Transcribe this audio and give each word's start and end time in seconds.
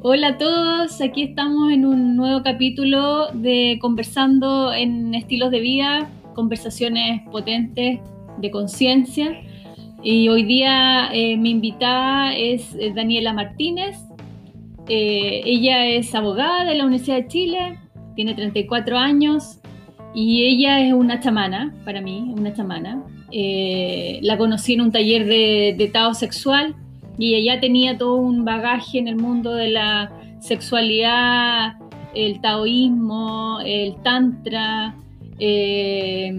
Hola 0.00 0.28
a 0.28 0.38
todos, 0.38 1.00
aquí 1.00 1.24
estamos 1.24 1.72
en 1.72 1.84
un 1.84 2.14
nuevo 2.14 2.44
capítulo 2.44 3.32
de 3.32 3.78
Conversando 3.80 4.72
en 4.72 5.12
Estilos 5.12 5.50
de 5.50 5.58
Vida, 5.58 6.08
conversaciones 6.36 7.22
potentes 7.32 7.98
de 8.38 8.50
conciencia. 8.52 9.42
Y 10.04 10.28
hoy 10.28 10.44
día 10.44 11.12
eh, 11.12 11.36
mi 11.36 11.50
invitada 11.50 12.32
es 12.32 12.76
eh, 12.76 12.92
Daniela 12.94 13.32
Martínez. 13.32 13.96
Eh, 14.88 15.42
ella 15.44 15.84
es 15.86 16.14
abogada 16.14 16.64
de 16.64 16.76
la 16.76 16.84
Universidad 16.84 17.16
de 17.16 17.26
Chile, 17.26 17.78
tiene 18.14 18.34
34 18.34 18.96
años 18.96 19.58
y 20.14 20.44
ella 20.44 20.78
es 20.78 20.92
una 20.92 21.18
chamana, 21.18 21.74
para 21.84 22.00
mí, 22.00 22.32
una 22.38 22.52
chamana. 22.54 23.02
la 23.32 24.38
conocí 24.38 24.74
en 24.74 24.80
un 24.80 24.92
taller 24.92 25.26
de, 25.26 25.74
de 25.76 25.88
Tao 25.88 26.14
sexual 26.14 26.76
y 27.18 27.34
ella 27.34 27.60
tenía 27.60 27.98
todo 27.98 28.16
un 28.16 28.44
bagaje 28.44 28.98
en 28.98 29.08
el 29.08 29.16
mundo 29.16 29.52
de 29.54 29.68
la 29.68 30.12
sexualidad, 30.40 31.74
el 32.14 32.40
taoísmo, 32.40 33.58
el 33.64 33.96
tantra. 34.02 34.94
Eh, 35.40 36.32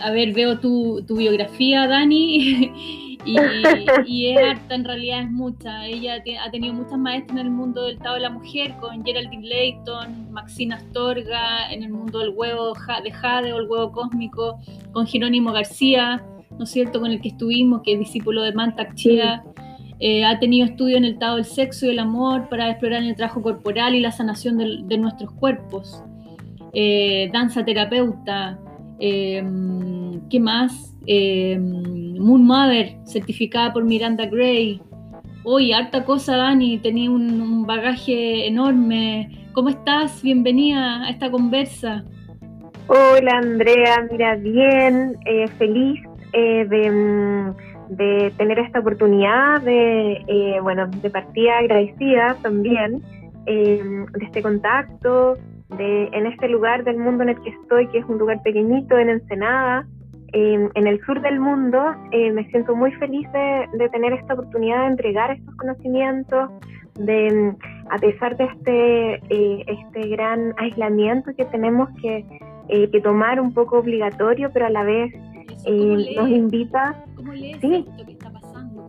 a 0.00 0.10
ver, 0.10 0.32
veo 0.32 0.58
tu, 0.58 1.04
biografía, 1.08 1.86
Dani, 1.86 2.70
y, 3.24 3.36
y, 4.06 4.26
es 4.26 4.38
harta, 4.38 4.74
en 4.74 4.84
realidad 4.84 5.20
es 5.20 5.30
mucha. 5.30 5.86
Ella 5.86 6.22
ha 6.44 6.50
tenido 6.50 6.74
muchas 6.74 6.98
maestras 6.98 7.38
en 7.38 7.46
el 7.46 7.50
mundo 7.50 7.84
del 7.84 7.98
Tao 7.98 8.14
de 8.14 8.20
la 8.20 8.30
mujer, 8.30 8.74
con 8.80 9.04
Geraldine 9.04 9.46
Layton, 9.46 10.30
Maxina 10.30 10.76
Astorga, 10.76 11.70
en 11.72 11.82
el 11.82 11.90
mundo 11.90 12.20
del 12.20 12.30
huevo 12.30 12.74
de 13.02 13.10
Jade 13.10 13.52
o 13.52 13.58
el 13.58 13.68
huevo 13.68 13.92
cósmico, 13.92 14.58
con 14.92 15.06
Jerónimo 15.06 15.52
García, 15.52 16.22
¿no 16.50 16.64
es 16.64 16.70
cierto?, 16.70 17.00
con 17.00 17.10
el 17.10 17.20
que 17.20 17.28
estuvimos, 17.28 17.82
que 17.82 17.94
es 17.94 17.98
discípulo 17.98 18.42
de 18.42 18.52
Mantak 18.52 18.94
Chia. 18.94 19.44
Eh, 20.00 20.24
ha 20.24 20.38
tenido 20.38 20.66
estudio 20.66 20.96
en 20.96 21.04
el 21.04 21.18
Tao 21.18 21.36
del 21.36 21.44
sexo 21.44 21.86
y 21.86 21.90
el 21.90 21.98
amor 21.98 22.48
para 22.48 22.70
explorar 22.70 23.02
el 23.02 23.16
trabajo 23.16 23.42
corporal 23.42 23.94
y 23.94 24.00
la 24.00 24.12
sanación 24.12 24.56
de, 24.56 24.98
nuestros 24.98 25.32
cuerpos. 25.32 26.02
Eh, 26.72 27.28
danza 27.32 27.64
terapeuta, 27.64 28.58
eh, 29.00 29.42
¿qué 30.30 30.40
más? 30.40 30.94
Moon 31.06 32.44
Mother, 32.44 32.96
certificada 33.04 33.72
por 33.72 33.84
Miranda 33.84 34.26
Gray. 34.26 34.80
Hoy, 35.42 35.72
harta 35.72 36.04
cosa, 36.04 36.36
Dani, 36.36 36.78
tenía 36.78 37.10
un, 37.10 37.66
bagaje 37.66 38.46
enorme. 38.46 39.48
¿Cómo 39.52 39.70
estás? 39.70 40.22
Bienvenida 40.22 41.06
a 41.06 41.10
esta 41.10 41.30
conversa. 41.30 42.04
Hola, 42.86 43.38
Andrea, 43.38 44.06
mira, 44.10 44.36
bien, 44.36 45.16
feliz 45.58 46.00
de 46.32 46.90
mm, 46.90 47.67
de 47.88 48.32
tener 48.36 48.58
esta 48.58 48.80
oportunidad 48.80 49.62
de, 49.62 50.24
eh, 50.26 50.60
bueno, 50.62 50.86
de 50.86 51.10
partida 51.10 51.58
agradecida 51.58 52.36
también 52.42 53.02
eh, 53.46 53.82
de 54.12 54.24
este 54.24 54.42
contacto, 54.42 55.36
de 55.76 56.08
en 56.12 56.26
este 56.26 56.48
lugar 56.48 56.84
del 56.84 56.98
mundo 56.98 57.22
en 57.22 57.30
el 57.30 57.40
que 57.40 57.50
estoy, 57.50 57.86
que 57.88 57.98
es 57.98 58.04
un 58.06 58.18
lugar 58.18 58.42
pequeñito 58.42 58.98
en 58.98 59.08
Ensenada, 59.08 59.86
eh, 60.32 60.68
en 60.74 60.86
el 60.86 61.00
sur 61.06 61.22
del 61.22 61.40
mundo, 61.40 61.82
me 62.12 62.44
siento 62.50 62.76
muy 62.76 62.92
feliz 62.92 63.26
de, 63.32 63.88
tener 63.88 64.12
esta 64.12 64.34
oportunidad 64.34 64.80
de 64.82 64.86
entregar 64.88 65.30
estos 65.30 65.54
conocimientos, 65.56 66.50
de 66.96 67.54
a 67.90 67.96
pesar 67.96 68.36
de 68.36 68.44
este, 68.44 69.72
este 69.72 70.08
gran 70.08 70.52
aislamiento 70.58 71.30
que 71.34 71.46
tenemos 71.46 71.88
que, 72.02 72.26
que 72.68 73.00
tomar 73.00 73.40
un 73.40 73.54
poco 73.54 73.78
obligatorio, 73.78 74.50
pero 74.52 74.66
a 74.66 74.70
la 74.70 74.82
vez 74.82 75.14
nos 75.66 76.28
invita 76.28 77.04
¿Cómo 77.16 77.32
lees 77.32 77.62
esto 77.62 78.06
que 78.06 78.12
está 78.12 78.30
pasando? 78.30 78.86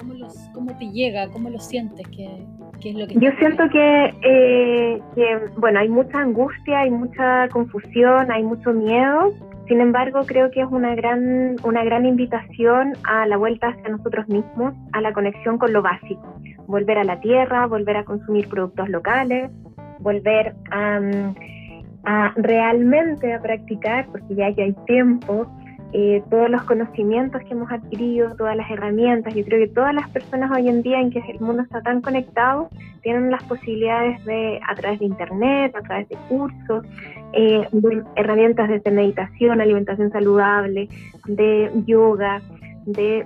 ¿Cómo, 0.54 0.78
te 0.78 0.86
llega? 0.92 1.28
¿Cómo 1.30 1.50
lo 1.50 1.60
sientes? 1.60 2.08
¿Qué, 2.10 2.46
es 2.90 2.96
lo 2.96 3.08
que 3.08 3.16
Yo 3.16 3.32
siento 3.40 3.64
que, 3.72 4.14
eh, 4.22 5.02
que, 5.16 5.40
bueno, 5.58 5.80
hay 5.80 5.90
mucha 5.90 6.20
angustia, 6.20 6.82
hay 6.82 6.92
mucha 6.92 7.48
confusión, 7.50 8.32
hay 8.32 8.44
mucho 8.44 8.72
miedo. 8.72 9.34
Sin 9.68 9.82
embargo, 9.82 10.22
creo 10.26 10.52
que 10.52 10.62
es 10.62 10.68
una 10.70 10.96
gran, 10.96 11.56
una 11.64 11.84
gran 11.84 12.06
invitación 12.06 12.94
a 13.04 13.26
la 13.26 13.38
vuelta 13.38 13.70
hacia 13.70 13.90
nosotros 13.90 14.28
mismos, 14.28 14.76
a 14.94 15.02
la 15.02 15.12
conexión 15.12 15.58
con 15.58 15.74
lo 15.74 15.82
básico. 15.82 16.40
Volver 16.68 17.00
a 17.00 17.04
la 17.04 17.20
tierra, 17.20 17.66
volver 17.66 17.98
a 17.98 18.04
consumir 18.04 18.48
productos 18.48 18.90
locales, 18.90 19.50
volver 20.00 20.56
a, 20.72 21.00
a 22.06 22.34
realmente 22.36 23.34
a 23.34 23.42
practicar, 23.42 24.08
porque 24.12 24.36
ya 24.36 24.54
que 24.54 24.64
hay 24.64 24.74
tiempo, 24.86 25.48
eh, 25.92 26.22
todos 26.30 26.50
los 26.50 26.64
conocimientos 26.64 27.42
que 27.44 27.52
hemos 27.52 27.72
adquirido, 27.72 28.36
todas 28.36 28.56
las 28.56 28.70
herramientas. 28.70 29.34
Yo 29.34 29.44
creo 29.44 29.68
que 29.68 29.74
todas 29.74 29.94
las 29.94 30.08
personas 30.10 30.52
hoy 30.52 30.70
en 30.70 30.84
día 30.84 31.02
en 31.02 31.10
que 31.10 31.20
el 31.20 31.40
mundo 31.40 31.64
está 31.64 31.82
tan 31.82 32.02
conectado 32.02 32.70
tienen 33.02 33.32
las 33.32 33.44
posibilidades 33.44 34.24
de, 34.26 34.60
a 34.68 34.76
través 34.76 35.00
de 35.00 35.06
Internet, 35.06 35.76
a 35.76 35.82
través 35.82 36.08
de 36.10 36.16
cursos, 36.28 36.86
eh, 37.34 37.68
de 37.72 38.04
herramientas 38.16 38.70
de 38.70 38.92
meditación, 38.92 39.62
alimentación 39.62 40.12
saludable, 40.12 40.90
de 41.26 41.72
yoga, 41.86 42.42
de 42.86 43.26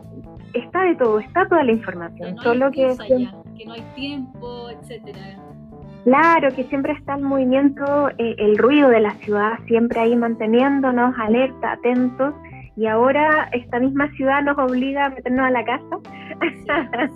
está 0.53 0.83
de 0.83 0.95
todo, 0.95 1.19
está 1.19 1.47
toda 1.47 1.63
la 1.63 1.71
información. 1.71 2.37
solo 2.37 2.71
que, 2.71 2.95
que 3.57 3.65
no 3.65 3.73
hay 3.73 3.83
tiempo, 3.95 4.69
etcétera. 4.69 5.37
Claro, 6.03 6.49
que 6.53 6.63
siempre 6.65 6.93
está 6.93 7.15
el 7.15 7.23
movimiento, 7.23 8.09
eh, 8.17 8.35
el 8.37 8.57
ruido 8.57 8.89
de 8.89 8.99
la 8.99 9.11
ciudad, 9.15 9.53
siempre 9.67 10.01
ahí 10.01 10.15
manteniéndonos 10.15 11.17
alerta, 11.17 11.73
atentos 11.73 12.33
y 12.75 12.87
ahora 12.87 13.49
esta 13.51 13.79
misma 13.79 14.09
ciudad 14.15 14.41
nos 14.43 14.57
obliga 14.57 15.05
a 15.05 15.09
meternos 15.09 15.45
a 15.45 15.51
la 15.51 15.63
casa. 15.63 15.99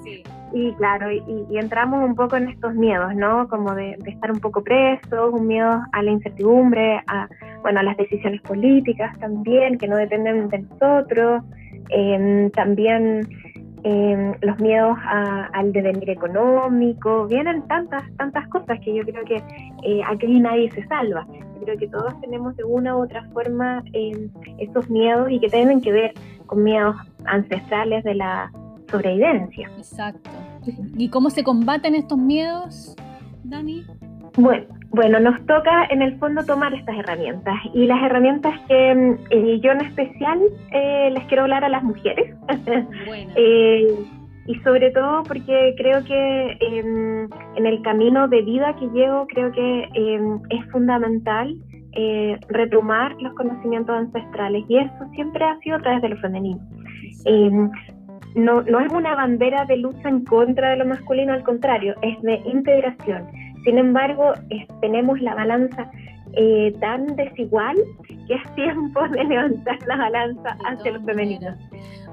y 0.54 0.72
claro, 0.74 1.12
y, 1.12 1.58
entramos 1.58 2.04
un 2.08 2.16
poco 2.16 2.36
en 2.38 2.50
estos 2.50 2.76
miedos, 2.76 3.16
¿no? 3.16 3.48
Como 3.48 3.74
de, 3.74 3.98
estar 4.06 4.32
un 4.32 4.40
poco 4.40 4.64
presos, 4.64 5.34
un 5.34 5.48
miedo 5.48 5.82
a 5.92 6.04
la 6.04 6.12
incertidumbre, 6.12 7.02
a, 7.08 7.28
bueno, 7.62 7.80
a 7.80 7.84
las 7.84 7.98
decisiones 7.98 8.42
políticas 8.42 9.18
también, 9.20 9.78
que 9.78 9.88
no 9.88 9.98
dependen 9.98 10.48
de 10.50 10.60
nosotros. 10.60 11.44
Em, 11.90 12.52
también 12.52 13.28
em, 13.84 14.34
los 14.42 14.60
miedos 14.60 14.98
al 15.54 15.72
devenir 15.72 16.10
económico, 16.10 17.26
vienen 17.28 17.66
tantas, 17.68 18.04
tantas 18.18 18.48
cosas 18.50 18.80
que 18.82 18.94
yo 18.94 19.04
creo 19.04 19.24
que 19.24 19.42
eh, 19.84 20.02
aquí 20.06 20.40
nadie 20.40 20.70
se 20.72 20.86
salva 20.88 21.26
creo 21.68 21.78
que 21.78 21.88
todos 21.90 22.20
tenemos 22.22 22.56
de 22.56 22.64
una 22.64 22.96
u 22.96 23.04
otra 23.04 23.28
forma 23.34 23.84
eh, 23.92 24.30
esos 24.58 24.90
miedos 24.90 25.30
y 25.30 25.38
que 25.42 25.50
tienen 25.50 25.82
que 25.82 25.92
ver 25.92 26.14
con 26.46 26.64
miedos 26.64 26.96
ancestrales 27.26 28.06
de 28.06 28.16
la 28.16 28.50
sobrevivencia. 28.90 29.70
Exacto. 29.78 30.30
¿Y 30.96 31.10
cómo 31.10 31.30
se 31.30 31.44
combaten 31.44 31.94
estos 31.94 32.18
miedos, 32.18 32.96
Dani? 33.44 33.86
Bueno, 34.38 34.66
bueno, 34.92 35.20
nos 35.20 35.46
toca 35.46 35.86
en 35.90 36.02
el 36.02 36.18
fondo 36.20 36.46
tomar 36.46 36.74
estas 36.74 36.98
herramientas 37.00 37.56
y 37.74 37.86
las 37.86 38.02
herramientas 38.02 38.54
que 38.70 39.18
eh, 39.30 39.60
yo 39.60 39.72
en 39.72 39.82
especial 39.82 40.40
eh, 40.72 41.10
les 41.12 41.26
quiero 41.26 41.44
hablar 41.44 41.66
a 41.66 41.70
las 41.70 41.84
mujeres. 41.84 42.34
eh, 43.36 43.88
y 44.48 44.56
sobre 44.62 44.92
todo 44.92 45.24
porque 45.24 45.76
creo 45.78 46.04
que 46.06 46.58
em, 46.62 47.30
en 47.56 47.66
el 47.66 47.82
camino 47.82 48.28
de 48.28 48.42
vida 48.42 48.76
que 48.78 48.88
llevo, 48.88 49.28
creo 49.28 49.52
que 49.52 49.90
em, 49.94 50.40
es 50.50 50.72
fundamental 50.72 51.54
eh, 51.94 52.40
retomar 52.50 53.16
los 53.22 53.34
conocimientos 53.34 53.96
ancestrales 53.96 54.64
y 54.70 54.78
eso 54.78 55.06
siempre 55.14 55.44
ha 55.44 55.60
sido 55.60 55.76
a 55.76 55.80
través 55.80 56.02
de 56.02 56.10
lo 56.10 56.18
femenino. 56.18 56.60
Em, 57.26 57.70
no, 58.36 58.62
no 58.62 58.80
es 58.80 58.92
una 58.94 59.16
bandera 59.16 59.66
de 59.66 59.78
lucha 59.78 60.08
en 60.08 60.24
contra 60.24 60.72
de 60.72 60.78
lo 60.78 60.86
masculino, 60.86 61.34
al 61.34 61.44
contrario, 61.44 61.96
es 62.02 62.22
de 62.22 62.36
integración. 62.46 63.28
Sin 63.64 63.78
embargo, 63.78 64.34
tenemos 64.80 65.20
la 65.22 65.36
balanza 65.36 65.92
eh, 66.34 66.74
tan 66.80 67.16
desigual 67.16 67.76
que 68.28 68.34
es 68.34 68.56
tiempo 68.56 69.08
de 69.10 69.24
levantar 69.24 69.78
la 69.88 69.98
balanza 69.98 70.58
hacia 70.66 70.92
lo 70.92 71.02
femenino. 71.04 71.56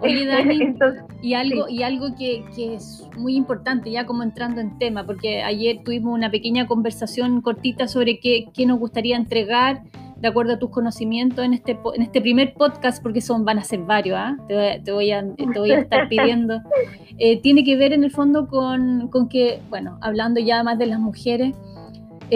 Oye, 0.00 0.26
Dani, 0.26 0.76
y 1.22 1.34
algo, 1.34 1.68
y 1.68 1.82
algo 1.82 2.14
que, 2.16 2.44
que, 2.54 2.74
es 2.74 3.08
muy 3.16 3.36
importante, 3.36 3.90
ya 3.90 4.06
como 4.06 4.22
entrando 4.22 4.60
en 4.60 4.78
tema, 4.78 5.04
porque 5.04 5.42
ayer 5.42 5.80
tuvimos 5.84 6.14
una 6.14 6.30
pequeña 6.30 6.66
conversación 6.66 7.40
cortita 7.40 7.88
sobre 7.88 8.18
qué, 8.18 8.46
qué 8.54 8.66
nos 8.66 8.78
gustaría 8.78 9.16
entregar 9.16 9.82
de 10.24 10.28
acuerdo 10.28 10.54
a 10.54 10.58
tus 10.58 10.70
conocimientos 10.70 11.44
en 11.44 11.52
este, 11.52 11.78
en 11.94 12.02
este 12.02 12.20
primer 12.20 12.54
podcast, 12.54 13.02
porque 13.02 13.20
son, 13.20 13.44
van 13.44 13.58
a 13.58 13.64
ser 13.64 13.80
varios, 13.80 14.16
¿ah? 14.18 14.36
te, 14.48 14.80
te, 14.82 14.90
voy 14.90 15.10
a, 15.10 15.22
te 15.22 15.58
voy 15.58 15.72
a 15.72 15.80
estar 15.80 16.08
pidiendo. 16.08 16.62
Eh, 17.18 17.42
tiene 17.42 17.62
que 17.62 17.76
ver 17.76 17.92
en 17.92 18.04
el 18.04 18.10
fondo 18.10 18.48
con, 18.48 19.08
con 19.08 19.28
que, 19.28 19.60
bueno, 19.68 19.98
hablando 20.00 20.40
ya 20.40 20.62
más 20.62 20.78
de 20.78 20.86
las 20.86 20.98
mujeres, 20.98 21.54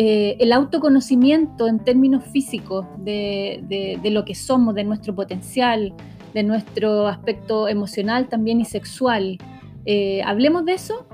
eh, 0.00 0.36
el 0.38 0.52
autoconocimiento 0.52 1.66
en 1.66 1.80
términos 1.80 2.22
físicos 2.22 2.86
de, 2.98 3.98
lo 4.04 4.24
que 4.24 4.36
somos, 4.36 4.76
de 4.76 4.84
nuestro 4.84 5.12
potencial, 5.12 5.92
de 6.34 6.44
nuestro 6.44 7.08
aspecto 7.08 7.66
emocional 7.66 8.28
también 8.28 8.60
y 8.60 8.64
sexual. 8.64 9.38
Eh, 9.86 10.22
¿Hablemos 10.24 10.64
de 10.66 10.74
eso? 10.74 11.04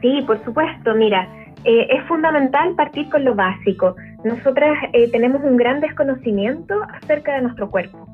Sí, 0.00 0.22
por 0.24 0.38
supuesto. 0.44 0.94
Mira, 0.94 1.28
eh, 1.64 1.88
es 1.90 2.04
fundamental 2.06 2.76
partir 2.76 3.08
con 3.08 3.24
lo 3.24 3.34
básico. 3.34 3.96
Nosotras 4.22 4.78
tenemos 5.10 5.42
un 5.42 5.56
gran 5.56 5.80
desconocimiento 5.80 6.74
acerca 7.02 7.34
de 7.34 7.42
nuestro 7.42 7.68
cuerpo 7.68 8.06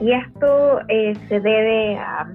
y 0.00 0.10
esto 0.10 0.80
se 0.88 1.38
debe 1.40 1.96
a, 1.98 2.26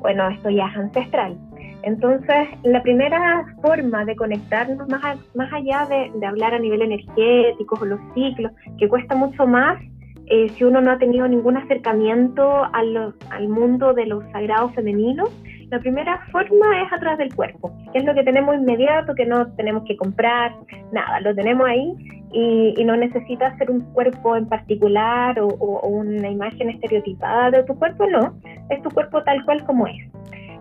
bueno, 0.00 0.28
esto 0.28 0.50
ya 0.50 0.66
es 0.66 0.76
ancestral. 0.76 1.34
Entonces, 1.82 2.48
la 2.62 2.82
primera 2.82 3.44
forma 3.60 4.04
de 4.04 4.14
conectarnos, 4.16 4.88
más, 4.88 5.18
más 5.34 5.52
allá 5.52 5.86
de, 5.86 6.26
hablar 6.26 6.54
a 6.54 6.58
nivel 6.58 6.82
energético 6.82 7.78
o 7.80 7.84
los 7.84 8.00
ciclos, 8.14 8.52
que 8.78 8.88
cuesta 8.88 9.14
mucho 9.14 9.46
más 9.46 9.80
eh, 10.26 10.48
si 10.50 10.64
uno 10.64 10.80
no 10.80 10.92
ha 10.92 10.98
tenido 10.98 11.26
ningún 11.26 11.56
acercamiento 11.56 12.64
al, 12.72 13.14
al 13.30 13.48
mundo 13.48 13.92
de 13.92 14.06
los 14.06 14.24
sagrados 14.32 14.72
femeninos, 14.74 15.30
la 15.72 15.80
primera 15.80 16.20
forma 16.30 16.82
es 16.82 16.92
a 16.92 17.00
través 17.00 17.18
del 17.18 17.34
cuerpo, 17.34 17.72
que 17.92 17.98
es 17.98 18.04
lo 18.04 18.14
que 18.14 18.22
tenemos 18.22 18.54
inmediato, 18.54 19.14
que 19.14 19.24
no 19.24 19.46
tenemos 19.54 19.84
que 19.84 19.96
comprar, 19.96 20.54
nada, 20.92 21.20
lo 21.20 21.34
tenemos 21.34 21.66
ahí 21.66 21.94
y, 22.30 22.74
y 22.76 22.84
no 22.84 22.94
necesitas 22.94 23.56
ser 23.56 23.70
un 23.70 23.80
cuerpo 23.92 24.36
en 24.36 24.46
particular 24.46 25.40
o, 25.40 25.48
o, 25.48 25.88
una 25.88 26.28
imagen 26.28 26.68
estereotipada 26.68 27.50
de 27.50 27.64
tu 27.64 27.74
cuerpo, 27.74 28.06
no, 28.06 28.34
es 28.68 28.82
tu 28.82 28.90
cuerpo 28.90 29.22
tal 29.22 29.42
cual 29.46 29.64
como 29.64 29.86
es. 29.86 29.96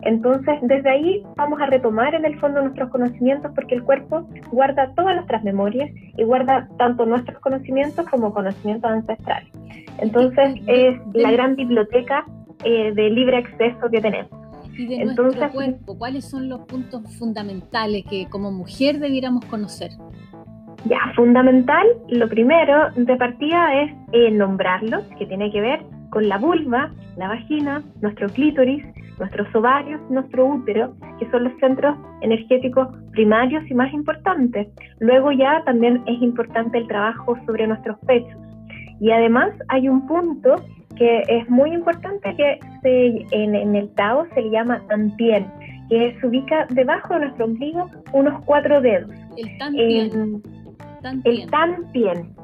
Entonces, 0.03 0.55
desde 0.63 0.89
ahí 0.89 1.23
vamos 1.35 1.59
a 1.61 1.67
retomar 1.67 2.15
en 2.15 2.25
el 2.25 2.39
fondo 2.39 2.61
nuestros 2.61 2.89
conocimientos 2.89 3.51
porque 3.55 3.75
el 3.75 3.83
cuerpo 3.83 4.27
guarda 4.51 4.93
todas 4.95 5.15
nuestras 5.15 5.43
memorias 5.43 5.89
y 6.17 6.23
guarda 6.23 6.67
tanto 6.77 7.05
nuestros 7.05 7.39
conocimientos 7.39 8.07
como 8.09 8.33
conocimientos 8.33 8.89
ancestrales. 8.89 9.49
Entonces, 9.99 10.55
es 10.67 10.99
la 11.13 11.31
gran 11.31 11.55
biblioteca 11.55 12.25
eh, 12.63 12.91
de 12.93 13.09
libre 13.09 13.37
acceso 13.37 13.89
que 13.91 14.01
tenemos. 14.01 14.31
Y 14.77 14.87
de 14.87 14.95
Entonces, 15.01 15.39
nuestro 15.39 15.51
cuerpo, 15.51 15.97
¿cuáles 15.97 16.29
son 16.29 16.49
los 16.49 16.61
puntos 16.61 17.01
fundamentales 17.17 18.05
que 18.09 18.27
como 18.29 18.51
mujer 18.51 18.99
debiéramos 18.99 19.45
conocer? 19.45 19.91
Ya, 20.85 20.97
fundamental, 21.15 21.85
lo 22.09 22.27
primero 22.27 22.89
de 22.95 23.15
partida 23.15 23.81
es 23.83 23.91
eh, 24.13 24.31
nombrarlo, 24.31 25.03
que 25.19 25.27
tiene 25.27 25.51
que 25.51 25.61
ver 25.61 25.81
con 26.09 26.27
la 26.27 26.37
vulva, 26.37 26.91
la 27.17 27.27
vagina, 27.27 27.83
nuestro 28.01 28.29
clítoris, 28.29 28.83
nuestros 29.21 29.47
ovarios, 29.55 30.01
nuestro 30.09 30.47
útero, 30.47 30.93
que 31.19 31.29
son 31.29 31.45
los 31.45 31.53
centros 31.59 31.95
energéticos 32.21 32.87
primarios 33.11 33.63
y 33.69 33.73
más 33.73 33.93
importantes. 33.93 34.67
Luego 34.99 35.31
ya 35.31 35.63
también 35.63 36.03
es 36.07 36.21
importante 36.21 36.79
el 36.79 36.87
trabajo 36.87 37.37
sobre 37.45 37.67
nuestros 37.67 37.97
pechos. 38.07 38.37
Y 38.99 39.11
además 39.11 39.51
hay 39.69 39.87
un 39.87 40.05
punto 40.07 40.55
que 40.97 41.23
es 41.27 41.49
muy 41.49 41.71
importante 41.71 42.35
que 42.35 42.59
en, 43.31 43.75
el 43.75 43.89
Tao 43.93 44.27
se 44.33 44.41
le 44.41 44.49
llama 44.49 44.81
Tantien, 44.87 45.45
que 45.89 46.17
se 46.19 46.27
ubica 46.27 46.65
debajo 46.71 47.13
de 47.13 47.19
nuestro 47.21 47.45
ombligo 47.45 47.89
unos 48.13 48.43
cuatro 48.45 48.81
dedos. 48.81 49.11
El 49.37 49.57
Tantien. 49.57 50.41
El 51.23 51.49
Tantien. 51.49 52.35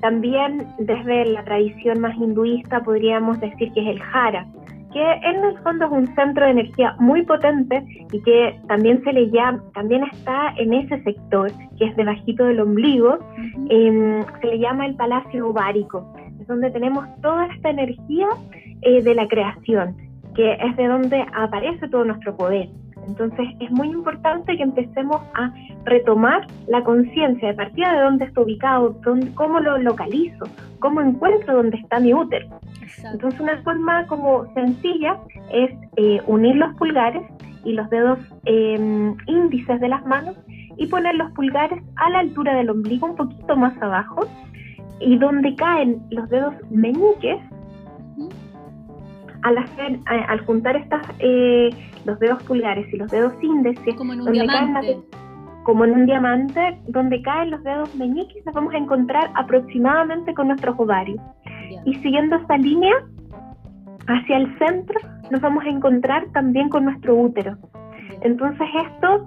También 0.00 0.66
desde 0.78 1.26
la 1.26 1.42
tradición 1.44 2.00
más 2.00 2.16
hinduista 2.16 2.80
podríamos 2.80 3.40
decir 3.40 3.72
que 3.72 3.80
es 3.80 3.88
el 3.88 4.00
Jara, 4.00 4.46
que 4.92 5.12
en 5.12 5.44
el 5.44 5.58
fondo 5.58 5.86
es 5.86 5.92
un 5.92 6.14
centro 6.14 6.44
de 6.44 6.52
energía 6.52 6.96
muy 6.98 7.22
potente 7.22 7.84
y 8.10 8.22
que 8.22 8.58
también 8.68 9.02
se 9.04 9.12
le 9.12 9.30
llama, 9.30 9.62
también 9.74 10.02
está 10.04 10.54
en 10.56 10.72
ese 10.72 11.02
sector 11.02 11.50
que 11.78 11.86
es 11.86 11.96
debajito 11.96 12.44
del 12.44 12.60
ombligo, 12.60 13.18
em, 13.68 14.24
se 14.40 14.46
le 14.46 14.58
llama 14.58 14.86
el 14.86 14.94
palacio 14.96 15.48
ovárico, 15.48 16.14
es 16.40 16.46
donde 16.46 16.70
tenemos 16.70 17.04
toda 17.20 17.46
esta 17.46 17.70
energía 17.70 18.28
eh, 18.82 19.02
de 19.02 19.14
la 19.14 19.28
creación, 19.28 19.96
que 20.34 20.52
es 20.52 20.76
de 20.76 20.86
donde 20.86 21.24
aparece 21.34 21.88
todo 21.88 22.04
nuestro 22.04 22.36
poder. 22.36 22.68
Entonces 23.08 23.48
es 23.58 23.70
muy 23.70 23.88
importante 23.88 24.56
que 24.56 24.62
empecemos 24.62 25.16
a 25.34 25.50
retomar 25.84 26.46
la 26.68 26.84
conciencia 26.84 27.48
de 27.48 27.54
partida 27.54 27.94
de 27.94 28.02
dónde 28.02 28.24
está 28.26 28.42
ubicado, 28.42 28.96
cómo 29.34 29.60
lo 29.60 29.78
localizo, 29.78 30.44
cómo 30.78 31.00
encuentro 31.00 31.56
dónde 31.56 31.78
está 31.78 32.00
mi 32.00 32.12
útero. 32.12 32.46
Entonces 33.12 33.40
una 33.40 33.62
forma 33.62 34.06
como 34.06 34.52
sencilla 34.52 35.18
es 35.50 35.70
eh, 35.96 36.20
unir 36.26 36.56
los 36.56 36.74
pulgares 36.76 37.22
y 37.64 37.72
los 37.72 37.88
dedos 37.90 38.18
em, 38.44 39.16
índices 39.26 39.80
de 39.80 39.88
las 39.88 40.04
manos 40.04 40.36
y 40.76 40.86
poner 40.86 41.14
los 41.14 41.32
pulgares 41.32 41.82
a 41.96 42.10
la 42.10 42.20
altura 42.20 42.54
del 42.54 42.70
ombligo, 42.70 43.06
un 43.06 43.16
poquito 43.16 43.56
más 43.56 43.76
abajo, 43.82 44.26
y 45.00 45.16
donde 45.16 45.54
caen 45.54 46.02
los 46.10 46.28
dedos 46.28 46.54
meñiques, 46.70 47.40
al, 49.42 49.58
hacer, 49.58 49.98
al 50.06 50.40
juntar 50.44 50.76
estas, 50.76 51.02
eh, 51.20 51.70
los 52.08 52.18
dedos 52.18 52.42
pulgares 52.44 52.92
y 52.92 52.96
los 52.96 53.10
dedos 53.10 53.34
índices, 53.42 53.94
como 53.96 54.14
en 54.14 54.22
un 54.22 54.32
diamante. 54.32 54.98
como 55.64 55.84
en 55.84 55.92
un 55.92 56.06
diamante, 56.06 56.80
donde 56.88 57.20
caen 57.20 57.50
los 57.50 57.62
dedos 57.62 57.94
meñiques, 57.94 58.44
nos 58.46 58.54
vamos 58.54 58.72
a 58.72 58.78
encontrar 58.78 59.30
aproximadamente 59.34 60.32
con 60.32 60.48
nuestros 60.48 60.74
ovarios. 60.78 61.20
Y 61.84 61.94
siguiendo 61.96 62.36
esta 62.36 62.56
línea, 62.56 62.94
hacia 64.06 64.38
el 64.38 64.58
centro, 64.58 64.98
nos 65.30 65.40
vamos 65.42 65.62
a 65.64 65.68
encontrar 65.68 66.26
también 66.32 66.70
con 66.70 66.84
nuestro 66.84 67.14
útero. 67.14 67.58
Entonces 68.22 68.66
esto, 68.86 69.26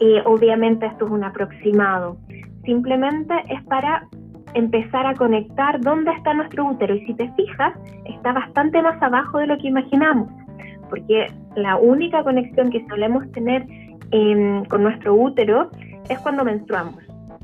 eh, 0.00 0.22
obviamente 0.24 0.86
esto 0.86 1.04
es 1.04 1.12
un 1.12 1.24
aproximado, 1.24 2.16
simplemente 2.64 3.34
es 3.50 3.62
para 3.64 4.08
empezar 4.54 5.06
a 5.06 5.14
conectar 5.14 5.80
dónde 5.80 6.10
está 6.12 6.32
nuestro 6.32 6.66
útero. 6.66 6.94
Y 6.94 7.04
si 7.04 7.14
te 7.14 7.30
fijas, 7.32 7.74
está 8.06 8.32
bastante 8.32 8.80
más 8.80 9.00
abajo 9.02 9.38
de 9.38 9.46
lo 9.48 9.58
que 9.58 9.68
imaginamos, 9.68 10.30
porque 10.92 11.26
la 11.56 11.76
única 11.78 12.22
conexión 12.22 12.68
que 12.68 12.84
solemos 12.86 13.24
tener 13.32 13.64
em, 14.10 14.62
con 14.66 14.82
nuestro 14.82 15.14
útero 15.14 15.70
es 16.10 16.18
cuando 16.18 16.44
menstruamos, 16.44 16.96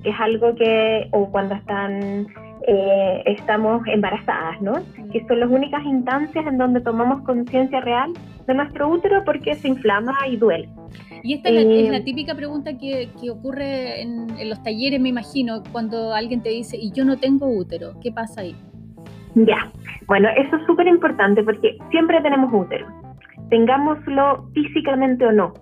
que 0.02 0.10
es 0.10 0.20
algo 0.20 0.54
que, 0.54 1.08
o 1.12 1.30
cuando 1.30 1.54
están, 1.54 2.26
eh, 2.66 3.22
estamos 3.24 3.80
embarazadas, 3.86 4.60
¿no? 4.60 4.74
Que 5.10 5.24
son 5.26 5.40
las 5.40 5.48
únicas 5.48 5.82
instancias 5.86 6.46
en 6.46 6.58
donde 6.58 6.82
tomamos 6.82 7.22
conciencia 7.22 7.80
real 7.80 8.12
de 8.46 8.52
nuestro 8.52 8.86
útero 8.86 9.24
porque 9.24 9.54
se 9.54 9.68
inflama 9.68 10.14
y 10.30 10.36
duele. 10.36 10.68
Y 11.22 11.32
esta 11.32 11.48
es, 11.48 11.54
la, 11.64 11.96
eh, 11.96 12.02
típica 12.02 12.34
pregunta 12.34 12.76
que, 12.76 13.08
ocurre 13.30 14.02
en, 14.02 14.26
los 14.46 14.62
talleres, 14.62 15.00
me 15.00 15.08
imagino, 15.08 15.62
cuando 15.72 16.12
alguien 16.12 16.42
te 16.42 16.50
dice, 16.50 16.76
y 16.76 16.92
yo 16.92 17.06
no 17.06 17.16
tengo 17.16 17.48
útero, 17.48 17.94
¿qué 18.02 18.12
pasa 18.12 18.42
ahí? 18.42 18.54
Ya, 19.34 19.72
bueno, 20.06 20.28
eso 20.36 20.56
es 20.56 20.66
súper 20.66 20.86
importante 20.86 21.42
porque 21.42 21.78
siempre 21.90 22.20
tenemos 22.20 22.52
útero, 22.52 22.86
tengámoslo 23.50 24.48
físicamente 24.54 25.26
o 25.26 25.32
no, 25.32 25.54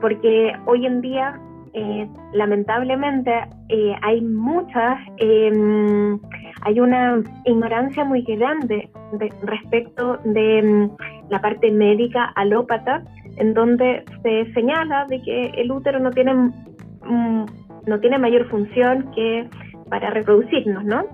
porque 0.00 0.52
hoy 0.66 0.86
en 0.86 1.00
día, 1.00 1.40
eh, 1.72 2.08
lamentablemente, 2.32 3.32
eh, 3.68 3.94
hay 4.02 4.20
muchas, 4.20 4.98
em, 5.18 6.18
hay 6.62 6.80
una 6.80 7.22
ignorancia 7.44 8.04
muy 8.04 8.22
grande 8.22 8.90
respecto 9.42 10.18
de 10.24 10.58
em, 10.58 10.90
la 11.30 11.40
parte 11.40 11.70
médica 11.70 12.32
alópata 12.36 13.02
en 13.36 13.54
donde 13.54 14.04
se 14.22 14.52
señala 14.52 15.06
de 15.06 15.20
que 15.22 15.46
el 15.56 15.72
útero 15.72 15.98
no 15.98 16.10
tiene, 16.10 16.34
mm, 16.34 17.44
no 17.86 18.00
tiene 18.00 18.18
mayor 18.18 18.48
función 18.48 19.10
que 19.14 19.48
para 19.90 20.10
reproducirnos, 20.10 20.84
¿no? 20.84 21.04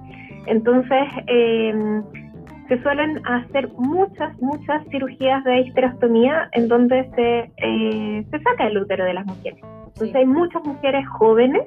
Entonces, 0.46 1.06
em, 1.26 2.02
se 2.70 2.80
suelen 2.84 3.20
hacer 3.26 3.68
muchas, 3.76 4.40
muchas 4.40 4.86
cirugías 4.90 5.42
de 5.42 5.62
histerectomía 5.62 6.48
en 6.52 6.68
donde 6.68 7.10
se, 7.16 7.50
eh, 7.56 8.24
se 8.30 8.38
saca 8.38 8.68
el 8.68 8.78
útero 8.78 9.04
de 9.04 9.12
las 9.12 9.26
mujeres. 9.26 9.58
Entonces 9.88 10.14
hay 10.14 10.24
muchas 10.24 10.64
mujeres 10.64 11.04
jóvenes 11.08 11.62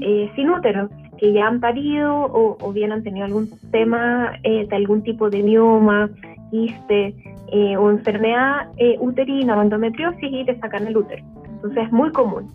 eh, 0.00 0.30
sin 0.34 0.48
útero 0.48 0.88
que 1.18 1.34
ya 1.34 1.46
han 1.46 1.60
parido 1.60 2.24
o, 2.32 2.72
bien 2.72 2.90
han 2.90 3.02
tenido 3.02 3.26
algún 3.26 3.50
tema 3.70 4.32
eh, 4.44 4.66
de 4.66 4.76
algún 4.76 5.02
tipo 5.02 5.28
de 5.28 5.42
mioma, 5.42 6.08
quiste 6.50 7.14
eh, 7.52 7.76
o 7.76 7.90
enfermedad 7.90 8.68
eh, 8.78 8.96
uterina 8.98 9.58
o 9.58 9.62
endometriosis 9.62 10.30
y 10.32 10.46
te 10.46 10.58
sacan 10.58 10.86
el 10.86 10.96
útero. 10.96 11.22
Entonces 11.44 11.84
es 11.84 11.92
muy 11.92 12.12
común. 12.12 12.50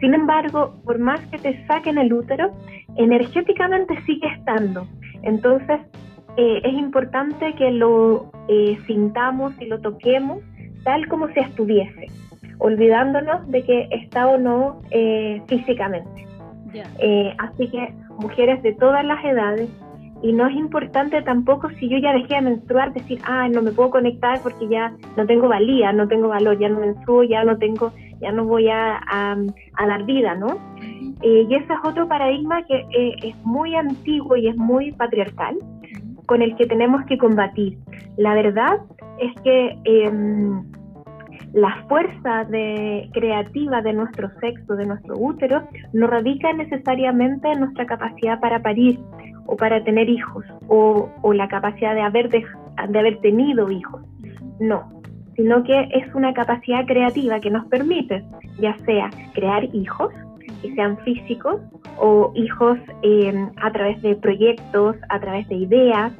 Sin 0.00 0.12
embargo, 0.12 0.74
por 0.84 0.98
más 0.98 1.20
que 1.28 1.38
te 1.38 1.64
saquen 1.66 1.98
el 1.98 2.12
útero, 2.12 2.50
energéticamente 2.96 3.94
sigue 4.06 4.26
estando. 4.26 4.88
Entonces 5.22 5.80
eh, 6.36 6.60
es 6.64 6.74
importante 6.74 7.54
que 7.54 7.70
lo 7.70 8.30
sintamos 8.86 9.54
y 9.60 9.66
lo 9.66 9.80
toquemos 9.80 10.40
tal 10.84 11.06
como 11.08 11.28
si 11.28 11.40
estuviese, 11.40 12.06
olvidándonos 12.58 13.48
de 13.50 13.62
que 13.62 13.88
está 13.90 14.26
o 14.28 14.38
no 14.38 14.82
físicamente. 15.46 16.26
así 17.38 17.68
que 17.68 17.94
mujeres 18.18 18.62
de 18.62 18.74
todas 18.74 19.04
las 19.04 19.24
edades, 19.24 19.70
y 20.24 20.32
no 20.32 20.46
es 20.46 20.56
importante 20.56 21.20
tampoco 21.20 21.68
si 21.78 21.86
yo 21.86 21.98
ya 21.98 22.14
dejé 22.14 22.36
de 22.36 22.40
menstruar 22.40 22.94
decir, 22.94 23.18
ah, 23.24 23.46
no 23.50 23.60
me 23.60 23.72
puedo 23.72 23.90
conectar 23.90 24.40
porque 24.42 24.66
ya 24.68 24.90
no 25.18 25.26
tengo 25.26 25.48
valía, 25.48 25.92
no 25.92 26.08
tengo 26.08 26.28
valor, 26.28 26.58
ya 26.58 26.70
no 26.70 26.80
menstruo, 26.80 27.24
ya 27.24 27.44
no 27.44 27.58
tengo, 27.58 27.92
ya 28.22 28.32
no 28.32 28.46
voy 28.46 28.70
a, 28.70 29.02
a, 29.06 29.86
dar 29.86 30.04
vida, 30.04 30.34
¿no? 30.34 30.46
Eh, 31.20 31.46
y 31.46 31.54
ese 31.54 31.70
es 31.70 31.78
otro 31.84 32.08
paradigma 32.08 32.62
que 32.64 32.86
eh, 32.96 33.16
es 33.22 33.36
muy 33.44 33.74
antiguo 33.74 34.34
y 34.36 34.48
es 34.48 34.56
muy 34.56 34.92
patriarcal, 34.92 35.58
con 36.26 36.42
el 36.42 36.56
que 36.56 36.66
tenemos 36.66 37.04
que 37.06 37.18
combatir. 37.18 37.78
La 38.16 38.34
verdad 38.34 38.80
es 39.18 39.32
que 39.42 39.78
em, 39.84 40.62
la 41.52 41.84
fuerza 41.88 42.44
de, 42.44 43.08
creativa 43.12 43.80
de 43.82 43.92
nuestro 43.92 44.28
sexo, 44.40 44.74
de 44.74 44.86
nuestro 44.86 45.14
útero, 45.16 45.68
no 45.92 46.06
radica 46.06 46.52
necesariamente 46.52 47.50
en 47.50 47.60
nuestra 47.60 47.86
capacidad 47.86 48.40
para 48.40 48.60
parir, 48.60 48.98
o 49.46 49.56
para 49.56 49.82
tener 49.84 50.08
hijos 50.08 50.44
o, 50.68 51.08
la 51.32 51.48
capacidad 51.48 51.94
de 51.94 52.02
haber, 52.02 52.28
de, 52.28 52.44
haber 52.98 53.20
tenido 53.20 53.70
hijos. 53.70 54.02
No, 54.60 54.88
sino 55.36 55.62
que 55.64 55.88
es 55.92 56.14
una 56.14 56.32
capacidad 56.32 56.86
creativa 56.86 57.40
que 57.40 57.50
nos 57.50 57.66
permite, 57.66 58.24
ya 58.58 58.76
sea 58.84 59.10
crear 59.34 59.64
hijos, 59.74 60.12
que 60.64 60.74
sean 60.74 60.96
físicos, 60.98 61.60
o 61.98 62.32
hijos 62.34 62.78
eh, 63.02 63.48
a 63.62 63.70
través 63.70 64.00
de 64.00 64.16
proyectos, 64.16 64.96
a 65.10 65.20
través 65.20 65.46
de 65.48 65.56
ideas. 65.56 66.12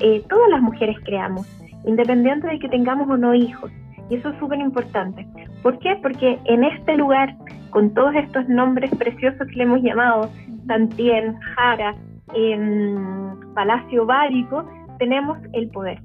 Eh, 0.00 0.22
todas 0.28 0.50
las 0.50 0.60
mujeres 0.60 0.96
creamos, 1.04 1.46
independiente 1.86 2.48
de 2.48 2.58
que 2.58 2.68
tengamos 2.68 3.08
o 3.08 3.16
no 3.16 3.32
hijos. 3.32 3.70
Y 4.10 4.16
eso 4.16 4.30
es 4.30 4.38
súper 4.40 4.58
importante. 4.58 5.24
¿Por 5.62 5.78
qué? 5.78 5.96
Porque 6.02 6.38
en 6.46 6.64
este 6.64 6.96
lugar, 6.96 7.36
con 7.70 7.94
todos 7.94 8.14
estos 8.16 8.48
nombres 8.48 8.90
preciosos 8.96 9.46
que 9.46 9.56
le 9.56 9.62
hemos 9.62 9.82
llamado, 9.82 10.28
Santien, 10.66 11.36
Jara, 11.54 11.94
em, 12.34 13.54
Palacio 13.54 14.04
Bárico, 14.04 14.68
tenemos 14.98 15.38
el 15.52 15.68
poder. 15.70 16.00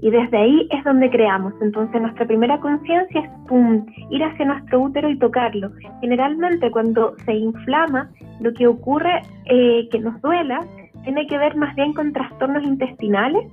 Y 0.00 0.10
desde 0.10 0.36
ahí 0.36 0.68
es 0.70 0.84
donde 0.84 1.10
creamos. 1.10 1.54
Entonces 1.60 2.00
nuestra 2.00 2.26
primera 2.26 2.58
conciencia 2.60 3.20
es 3.20 3.30
pum, 3.48 3.86
ir 4.10 4.22
hacia 4.22 4.44
nuestro 4.44 4.80
útero 4.82 5.08
y 5.08 5.18
tocarlo. 5.18 5.70
Generalmente 6.00 6.70
cuando 6.70 7.14
se 7.24 7.34
inflama, 7.34 8.10
lo 8.40 8.52
que 8.52 8.66
ocurre 8.66 9.22
eh, 9.46 9.88
que 9.90 9.98
nos 9.98 10.20
duela 10.20 10.60
tiene 11.04 11.26
que 11.26 11.38
ver 11.38 11.56
más 11.56 11.74
bien 11.74 11.92
con 11.92 12.12
trastornos 12.12 12.64
intestinales 12.64 13.46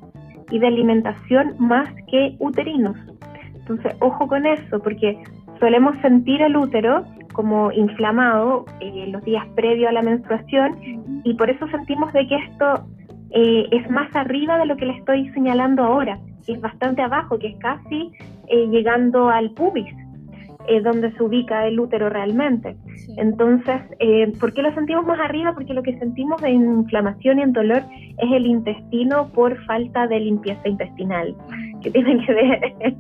y 0.50 0.60
de 0.60 0.68
alimentación 0.68 1.56
más 1.60 1.90
que 2.10 2.36
uterinos. 2.40 2.98
Entonces, 3.56 3.96
ojo 4.00 4.28
con 4.28 4.46
eso, 4.46 4.80
porque 4.80 5.22
solemos 5.60 5.96
sentir 6.02 6.42
el 6.42 6.58
útero 6.58 7.06
como 7.34 7.72
inflamado 7.72 8.66
eh, 8.82 9.08
los 9.08 9.24
días 9.24 9.46
previos 9.56 9.90
a 9.90 9.94
la 9.94 10.02
menstruación 10.02 10.76
y 11.24 11.34
por 11.36 11.50
eso 11.50 11.68
sentimos 11.68 12.12
de 12.14 12.28
que 12.28 12.36
esto 12.36 12.86
eh, 13.34 13.68
es 13.72 13.90
más 13.90 14.14
arriba 14.16 14.58
de 14.58 14.66
lo 14.66 14.76
que 14.76 14.86
le 14.86 14.98
estoy 14.98 15.30
señalando 15.30 15.84
ahora, 15.84 16.20
que 16.46 16.54
es 16.54 16.62
bastante 16.62 17.02
abajo, 17.02 17.40
que 17.40 17.48
es 17.48 17.58
casi 17.58 18.12
eh, 18.48 18.68
llegando 18.68 19.30
al 19.30 19.52
pubis, 19.52 19.94
donde 20.80 21.12
se 21.12 21.24
ubica 21.24 21.68
el 21.68 21.80
útero 21.80 22.10
realmente. 22.10 22.76
Entonces, 23.18 23.82
¿por 24.40 24.54
qué 24.54 24.62
lo 24.62 24.74
sentimos 24.74 25.06
más 25.06 25.20
arriba? 25.20 25.54
Porque 25.54 25.74
lo 25.74 25.84
que 25.84 25.98
sentimos 26.00 26.42
de 26.42 26.52
inflamación 26.52 27.40
y 27.40 27.42
en 27.42 27.54
dolor 27.54 27.84
es 28.18 28.32
el 28.32 28.46
intestino 28.46 29.30
por 29.34 29.58
falta 29.66 30.08
de 30.08 30.20
limpieza 30.20 30.68
intestinal 30.68 31.36
que 31.82 31.92
tienen 31.92 32.26
que 32.26 32.34
ver 32.34 32.60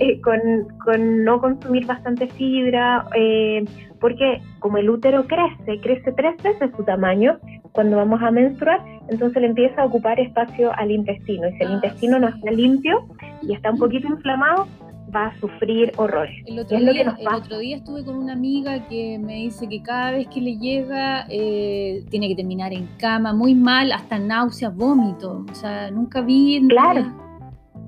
eh, 0.00 0.20
con, 0.20 1.24
no 1.24 1.40
consumir 1.40 1.86
bastante 1.86 2.26
fibra, 2.28 3.06
eh, 3.14 3.64
porque 4.00 4.40
como 4.58 4.78
el 4.78 4.90
útero 4.90 5.26
crece, 5.26 5.80
crece 5.80 6.12
tres 6.12 6.36
veces 6.42 6.70
su 6.76 6.84
tamaño 6.84 7.38
cuando 7.72 7.96
vamos 7.96 8.20
a 8.22 8.30
menstruar, 8.30 8.80
entonces 9.08 9.40
le 9.40 9.48
empieza 9.48 9.82
a 9.82 9.86
ocupar 9.86 10.18
espacio 10.18 10.72
al 10.74 10.90
intestino. 10.90 11.48
Y 11.48 11.52
si 11.52 11.62
el 11.62 11.70
ah, 11.70 11.74
intestino 11.74 12.18
no 12.18 12.28
está 12.28 12.50
limpio 12.50 13.06
y 13.42 13.54
está 13.54 13.70
un 13.70 13.78
poquito 13.78 14.08
inflamado, 14.08 14.66
va 15.14 15.26
a 15.26 15.40
sufrir 15.40 15.92
horrores. 15.96 16.42
El 16.46 16.58
otro, 16.58 16.78
día, 16.78 17.16
el 17.18 17.28
otro 17.28 17.58
día 17.58 17.76
estuve 17.76 18.04
con 18.04 18.16
una 18.16 18.32
amiga 18.32 18.86
que 18.88 19.18
me 19.18 19.34
dice 19.34 19.68
que 19.68 19.82
cada 19.82 20.12
vez 20.12 20.28
que 20.28 20.40
le 20.40 20.56
llega 20.58 21.26
eh, 21.28 22.04
tiene 22.10 22.28
que 22.28 22.36
terminar 22.36 22.72
en 22.72 22.88
cama, 22.98 23.32
muy 23.32 23.54
mal, 23.54 23.92
hasta 23.92 24.18
náuseas, 24.18 24.74
vómito. 24.74 25.44
O 25.50 25.54
sea, 25.54 25.90
nunca 25.90 26.20
vi... 26.20 26.66
Claro. 26.68 27.04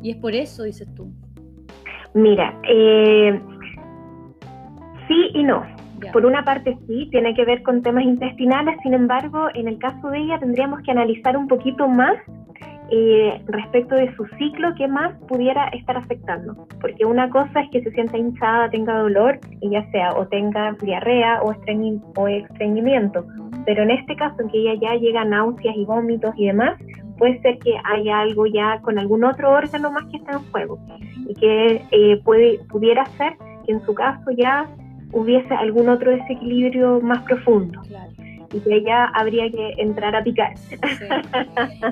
Y 0.03 0.11
es 0.11 0.17
por 0.17 0.35
eso, 0.35 0.65
dices 0.65 0.89
tú. 0.95 1.13
Mira, 2.15 2.59
eh, 2.69 3.41
sí 5.07 5.31
y 5.35 5.45
no. 5.45 5.63
Por 6.13 6.25
una 6.25 6.43
parte 6.45 6.79
sí, 6.87 7.09
tiene 7.11 7.35
que 7.35 7.45
ver 7.45 7.63
con 7.63 7.83
temas 7.83 8.05
intestinales, 8.05 8.79
sin 8.83 8.95
embargo, 8.95 9.49
en 9.55 9.69
el 9.69 9.79
caso 9.79 10.09
de 10.09 10.19
ella 10.19 10.39
tendríamos 10.39 10.81
que 10.83 10.91
analizar 10.91 11.37
un 11.37 11.47
poquito 11.47 11.87
más 11.89 12.17
eh, 12.91 13.41
respecto 13.47 13.95
de 13.95 14.15
su 14.17 14.27
ciclo 14.39 14.75
que 14.77 14.89
más 14.89 15.15
pudiera 15.29 15.69
estar 15.69 15.97
afectando. 15.97 16.67
Porque 16.81 17.05
una 17.05 17.31
cosa 17.31 17.61
es 17.61 17.71
que 17.71 17.83
se 17.83 17.91
sienta 17.93 18.19
hinchada, 18.19 18.71
tenga 18.71 18.99
dolor, 18.99 19.39
y 19.61 19.71
ya 19.71 19.89
sea 19.91 20.15
o 20.15 20.27
tenga 20.27 20.77
diarrea 20.81 21.43
o, 21.43 21.55
o 22.17 22.29
estreñimiento. 22.29 23.25
Pero 23.65 23.83
en 23.83 23.91
este 23.91 24.17
caso, 24.17 24.43
en 24.43 24.49
que 24.49 24.59
ella 24.59 24.75
ya 24.81 24.95
llega 24.97 25.23
a 25.23 25.25
náuseas 25.25 25.77
y 25.77 25.85
vómitos 25.85 26.35
y 26.37 26.47
demás, 26.47 26.79
puede 27.19 27.41
ser 27.43 27.59
que 27.59 27.75
haya 27.85 28.21
algo 28.21 28.47
ya 28.47 28.81
con 28.81 28.99
algún 28.99 29.25
otro 29.25 29.51
órgano 29.51 29.93
más 29.93 30.05
que 30.07 30.17
está 30.17 30.33
en 30.33 30.51
juego 30.51 30.79
y 31.29 31.35
que 31.35 31.83
eh, 31.91 32.21
puede, 32.25 32.59
pudiera 32.71 33.05
ser 33.19 33.35
que 33.67 33.73
en 33.73 33.85
su 33.85 33.95
caso 33.95 34.31
ya 34.31 34.67
hubiese 35.13 35.55
algún 35.55 35.89
otro 35.89 36.11
desequilibrio 36.11 37.01
más 37.03 37.23
profundo. 37.25 37.81
Y 38.53 38.61
que 38.61 38.83
ya 38.83 39.05
habría 39.15 39.51
que 39.51 39.75
entrar 39.79 40.15
a 40.17 40.25
picar. 40.25 40.55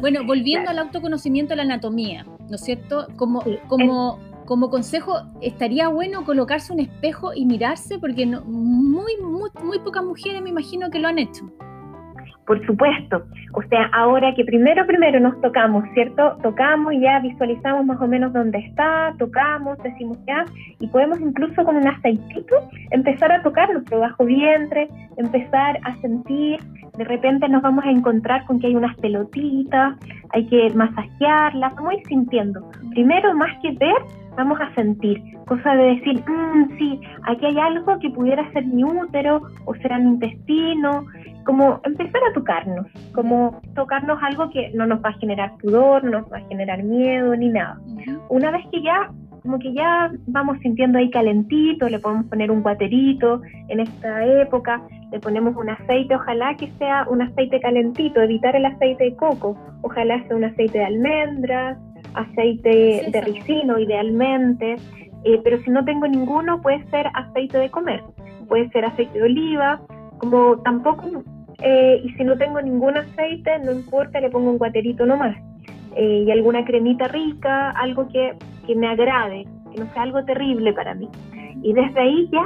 Bueno, 0.00 0.24
volviendo 0.24 0.70
al 0.70 0.78
autoconocimiento 0.78 1.50
de 1.50 1.56
la 1.56 1.62
anatomía, 1.62 2.24
¿no 2.48 2.56
es 2.56 2.62
cierto? 2.62 3.06
Como, 3.16 3.44
como, 3.68 4.18
como 4.44 4.70
consejo, 4.70 5.22
estaría 5.40 5.88
bueno 5.88 6.24
colocarse 6.24 6.72
un 6.72 6.80
espejo 6.80 7.32
y 7.34 7.44
mirarse, 7.44 7.98
porque 7.98 8.26
no, 8.26 8.42
muy, 8.44 9.16
muy, 9.22 9.50
muy 9.62 9.78
pocas 9.78 10.04
mujeres 10.04 10.42
me 10.42 10.50
imagino 10.50 10.90
que 10.90 10.98
lo 10.98 11.08
han 11.08 11.18
hecho. 11.18 11.50
Por 12.48 12.64
supuesto. 12.64 13.24
O 13.52 13.62
sea, 13.64 13.90
ahora 13.92 14.34
que 14.34 14.42
primero, 14.42 14.86
primero 14.86 15.20
nos 15.20 15.38
tocamos, 15.42 15.84
¿cierto? 15.92 16.38
Tocamos 16.42 16.94
ya 16.98 17.20
visualizamos 17.20 17.84
más 17.84 18.00
o 18.00 18.08
menos 18.08 18.32
dónde 18.32 18.58
está, 18.60 19.12
tocamos, 19.18 19.76
decimos 19.82 20.16
ya, 20.26 20.46
y 20.80 20.86
podemos 20.86 21.20
incluso 21.20 21.62
con 21.62 21.76
un 21.76 21.86
aceitito 21.86 22.56
empezar 22.90 23.32
a 23.32 23.42
tocar 23.42 23.70
nuestro 23.70 24.00
bajo 24.00 24.24
vientre, 24.24 24.88
empezar 25.18 25.78
a 25.84 25.94
sentir, 26.00 26.58
de 26.96 27.04
repente 27.04 27.46
nos 27.50 27.60
vamos 27.60 27.84
a 27.84 27.90
encontrar 27.90 28.46
con 28.46 28.58
que 28.58 28.68
hay 28.68 28.76
unas 28.76 28.96
pelotitas, 28.96 29.98
hay 30.30 30.46
que 30.46 30.70
masajearlas, 30.74 31.74
vamos 31.74 31.92
a 31.92 31.96
ir 31.96 32.06
sintiendo. 32.06 32.66
Primero, 32.92 33.34
más 33.34 33.50
que 33.60 33.72
ver, 33.72 34.02
vamos 34.36 34.58
a 34.58 34.74
sentir, 34.74 35.22
cosa 35.46 35.74
de 35.74 35.96
decir, 35.96 36.24
mmm, 36.26 36.78
sí, 36.78 36.98
aquí 37.24 37.44
hay 37.44 37.58
algo 37.58 37.98
que 37.98 38.08
pudiera 38.08 38.50
ser 38.52 38.64
mi 38.64 38.84
útero 38.84 39.42
o 39.66 39.74
será 39.74 39.98
mi 39.98 40.12
intestino, 40.12 41.04
como 41.48 41.80
empezar 41.84 42.20
a 42.28 42.34
tocarnos, 42.34 42.86
como 43.14 43.62
tocarnos 43.74 44.22
algo 44.22 44.50
que 44.50 44.70
no 44.74 44.86
nos 44.86 45.02
va 45.02 45.08
a 45.08 45.18
generar 45.18 45.56
pudor, 45.56 46.04
no 46.04 46.20
nos 46.20 46.30
va 46.30 46.36
a 46.36 46.48
generar 46.48 46.82
miedo 46.82 47.34
ni 47.34 47.48
nada. 47.48 47.80
Una 48.28 48.50
vez 48.50 48.66
que 48.70 48.82
ya, 48.82 49.10
como 49.40 49.58
que 49.58 49.72
ya 49.72 50.12
vamos 50.26 50.58
sintiendo 50.58 50.98
ahí 50.98 51.08
calentito, 51.08 51.88
le 51.88 52.00
podemos 52.00 52.26
poner 52.26 52.50
un 52.50 52.60
guaterito 52.60 53.40
en 53.68 53.80
esta 53.80 54.26
época, 54.26 54.82
le 55.10 55.20
ponemos 55.20 55.56
un 55.56 55.70
aceite, 55.70 56.16
ojalá 56.16 56.54
que 56.54 56.70
sea 56.72 57.06
un 57.08 57.22
aceite 57.22 57.60
calentito, 57.60 58.20
evitar 58.20 58.54
el 58.54 58.66
aceite 58.66 59.04
de 59.04 59.16
coco, 59.16 59.56
ojalá 59.80 60.22
sea 60.24 60.36
un 60.36 60.44
aceite 60.44 60.76
de 60.76 60.84
almendras, 60.84 61.78
aceite 62.12 63.08
de 63.10 63.20
ricino 63.22 63.78
idealmente, 63.78 64.76
eh, 65.24 65.40
pero 65.42 65.56
si 65.62 65.70
no 65.70 65.82
tengo 65.86 66.06
ninguno 66.06 66.60
puede 66.60 66.84
ser 66.90 67.06
aceite 67.14 67.56
de 67.56 67.70
comer, 67.70 68.02
puede 68.48 68.68
ser 68.68 68.84
aceite 68.84 69.18
de 69.18 69.24
oliva, 69.24 69.80
como 70.18 70.58
tampoco 70.58 71.22
eh, 71.60 72.00
y 72.04 72.10
si 72.10 72.24
no 72.24 72.36
tengo 72.36 72.60
ningún 72.60 72.96
aceite, 72.96 73.58
no 73.64 73.72
importa, 73.72 74.20
le 74.20 74.30
pongo 74.30 74.50
un 74.50 74.58
guaterito 74.58 75.04
nomás. 75.06 75.36
Eh, 75.96 76.24
y 76.26 76.30
alguna 76.30 76.64
cremita 76.64 77.08
rica, 77.08 77.70
algo 77.70 78.08
que, 78.08 78.34
que 78.66 78.76
me 78.76 78.86
agrade, 78.86 79.46
que 79.72 79.80
no 79.80 79.92
sea 79.92 80.02
algo 80.02 80.24
terrible 80.24 80.72
para 80.72 80.94
mí. 80.94 81.08
Y 81.62 81.72
desde 81.72 82.00
ahí 82.00 82.28
ya, 82.30 82.44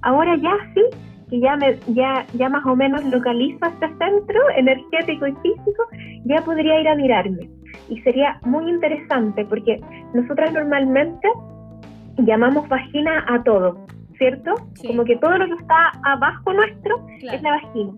ahora 0.00 0.36
ya 0.36 0.56
sí, 0.72 0.82
que 1.28 1.40
ya, 1.40 1.56
me, 1.56 1.78
ya, 1.88 2.24
ya 2.34 2.48
más 2.48 2.64
o 2.64 2.74
menos 2.74 3.04
localizo 3.04 3.66
este 3.66 3.88
centro 3.98 4.40
energético 4.56 5.26
y 5.26 5.32
físico, 5.42 5.84
ya 6.24 6.40
podría 6.42 6.80
ir 6.80 6.88
a 6.88 6.94
mirarme. 6.94 7.50
Y 7.90 8.00
sería 8.00 8.38
muy 8.44 8.70
interesante 8.70 9.44
porque 9.44 9.78
nosotras 10.14 10.54
normalmente 10.54 11.28
llamamos 12.16 12.66
vagina 12.68 13.26
a 13.28 13.42
todo, 13.42 13.84
¿cierto? 14.16 14.54
Como 14.86 15.04
que 15.04 15.16
todo 15.16 15.36
lo 15.36 15.46
que 15.46 15.60
está 15.60 15.92
abajo 16.04 16.54
nuestro 16.54 17.06
es 17.20 17.42
la 17.42 17.50
vagina 17.50 17.92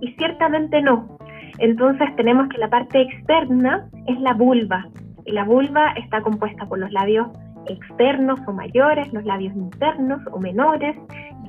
y 0.00 0.12
ciertamente 0.12 0.82
no. 0.82 1.18
Entonces 1.58 2.08
tenemos 2.16 2.48
que 2.48 2.58
la 2.58 2.68
parte 2.68 3.02
externa 3.02 3.88
es 4.06 4.20
la 4.20 4.34
vulva. 4.34 4.86
Y 5.24 5.32
la 5.32 5.44
vulva 5.44 5.92
está 5.92 6.20
compuesta 6.20 6.66
por 6.66 6.78
los 6.78 6.92
labios 6.92 7.28
externos 7.68 8.38
o 8.46 8.52
mayores, 8.52 9.12
los 9.12 9.24
labios 9.24 9.54
internos 9.54 10.20
o 10.30 10.38
menores. 10.38 10.96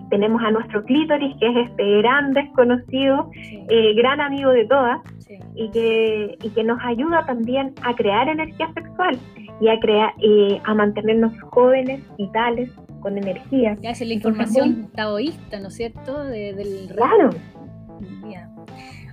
Tenemos 0.10 0.42
a 0.42 0.52
nuestro 0.52 0.84
clítoris, 0.84 1.36
que 1.40 1.48
es 1.48 1.70
este 1.70 1.98
gran 1.98 2.32
desconocido, 2.34 3.30
eh, 3.36 3.94
gran 3.96 4.22
amigo 4.22 4.52
de 4.52 4.66
todas, 4.66 5.00
y, 5.56 5.70
que, 5.72 6.38
y 6.42 6.50
que 6.50 6.64
nos 6.64 6.80
ayuda 6.84 7.26
también 7.26 7.74
a 7.84 7.94
crear 7.94 8.30
energía 8.30 8.72
sexual 8.74 9.18
y 9.60 9.68
a, 9.68 9.80
crear, 9.80 10.14
eh, 10.22 10.62
a 10.64 10.74
mantenernos 10.74 11.34
jóvenes, 11.52 12.02
vitales, 12.18 12.72
con 13.02 13.18
energía. 13.18 13.78
Ya 13.82 13.92
es 13.92 14.02
la 14.02 14.14
información 14.14 14.90
taoísta, 14.96 15.60
¿no 15.60 15.68
es 15.68 15.76
cierto? 15.76 16.24
del 16.24 16.90
claro. 16.96 17.30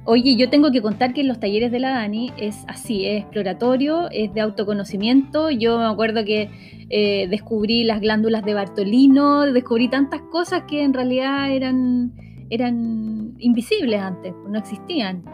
Oye, 0.06 0.36
yo 0.36 0.50
tengo 0.50 0.70
que 0.70 0.82
contar 0.82 1.14
que 1.14 1.22
en 1.22 1.28
los 1.28 1.40
talleres 1.40 1.72
de 1.72 1.80
la 1.80 1.90
Dani 1.90 2.30
es 2.36 2.64
así, 2.68 3.06
es 3.06 3.22
exploratorio, 3.22 4.10
es 4.10 4.34
de 4.34 4.42
autoconocimiento. 4.42 5.50
Yo 5.50 5.78
me 5.78 5.86
acuerdo 5.86 6.26
que 6.26 6.50
eh, 6.90 7.26
descubrí 7.30 7.84
las 7.84 8.00
glándulas 8.02 8.44
de 8.44 8.52
Bartolino, 8.52 9.42
descubrí 9.50 9.88
tantas 9.88 10.20
cosas 10.20 10.64
que 10.68 10.82
en 10.82 10.92
realidad 10.92 11.50
eran, 11.50 12.12
eran 12.50 13.34
invisibles 13.38 13.98
antes, 13.98 14.34
no 14.46 14.58
existían. 14.58 15.24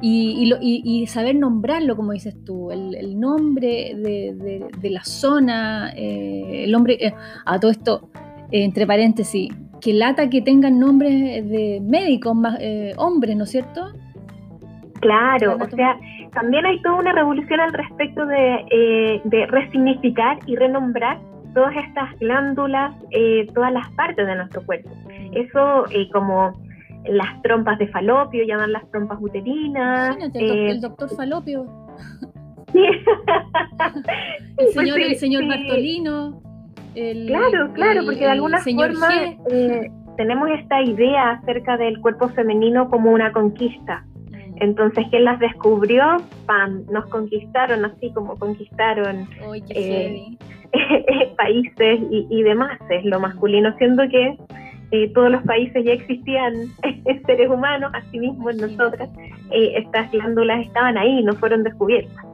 y, 0.00 1.04
saber 1.06 1.34
nombrarlo, 1.34 1.94
como 1.94 2.12
dices 2.12 2.34
tú, 2.44 2.70
el, 2.70 3.20
nombre 3.20 3.94
de, 3.94 4.90
la 4.90 5.04
zona, 5.04 5.92
eh, 5.94 6.64
el 6.64 6.72
nombre, 6.72 6.96
eh, 6.98 7.12
a 7.44 7.60
todo 7.60 7.70
esto, 7.70 8.08
entre 8.50 8.86
paréntesis, 8.86 9.50
que 9.80 9.92
lata 9.92 10.28
que 10.28 10.42
tengan 10.42 10.78
nombres 10.78 11.12
de 11.48 11.80
médicos, 11.82 12.36
hombres, 12.96 13.36
¿no 13.36 13.44
es 13.44 13.50
cierto? 13.50 13.92
Claro, 15.00 15.56
o 15.60 15.68
sea, 15.76 15.96
también 16.32 16.66
hay 16.66 16.80
toda 16.82 16.96
una 16.96 17.12
revolución 17.12 17.60
al 17.60 17.72
respecto 17.72 18.26
de, 18.26 19.20
de 19.24 19.46
resignificar 19.46 20.38
y 20.46 20.56
renombrar 20.56 21.20
todas 21.54 21.76
estas 21.76 22.18
glándulas, 22.18 22.94
todas 23.54 23.72
las 23.72 23.88
partes 23.92 24.26
de 24.26 24.34
nuestro 24.34 24.64
cuerpo. 24.66 24.90
Eso 25.32 25.84
como 26.12 26.52
las 27.06 27.40
trompas 27.42 27.78
de 27.78 27.88
falopio, 27.88 28.44
llaman 28.44 28.72
las 28.72 28.88
trompas 28.90 29.18
uterinas. 29.20 30.16
Imagínate, 30.16 30.70
el, 30.70 30.80
doctor, 30.80 31.08
eh, 31.10 31.16
Falopio. 31.16 31.66
El 34.58 34.68
señor, 34.72 35.00
el 35.00 35.16
señor 35.16 35.46
Bartolino. 35.46 36.42
Claro, 37.26 37.72
claro, 37.72 38.04
porque 38.04 38.20
de 38.20 38.30
alguna 38.30 38.60
forma 38.60 39.08
eh, 39.50 39.90
tenemos 40.16 40.50
esta 40.50 40.82
idea 40.82 41.30
acerca 41.32 41.76
del 41.76 42.00
cuerpo 42.00 42.28
femenino 42.30 42.88
como 42.90 43.10
una 43.10 43.32
conquista. 43.32 44.04
Mm. 44.30 44.62
Entonces, 44.62 45.06
¿quién 45.10 45.24
las 45.24 45.38
descubrió? 45.38 46.16
¡Pam! 46.46 46.84
Nos 46.90 47.06
conquistaron 47.06 47.84
así 47.84 48.12
como 48.12 48.36
conquistaron 48.36 49.28
eh, 49.70 50.36
países 51.36 52.00
y, 52.10 52.26
y 52.30 52.42
demás, 52.42 52.78
es 52.90 53.04
lo 53.04 53.20
masculino, 53.20 53.74
siendo 53.78 54.08
que 54.08 54.36
eh, 54.90 55.12
todos 55.12 55.30
los 55.30 55.42
países 55.42 55.84
ya 55.84 55.92
existían 55.92 56.54
seres 57.26 57.50
humanos, 57.50 57.90
asimismo 57.94 58.48
en 58.50 58.56
nosotras, 58.56 59.10
eh, 59.50 59.74
estas 59.76 60.10
glándulas 60.10 60.66
estaban 60.66 60.96
ahí, 60.96 61.22
no 61.22 61.34
fueron 61.34 61.62
descubiertas. 61.62 62.24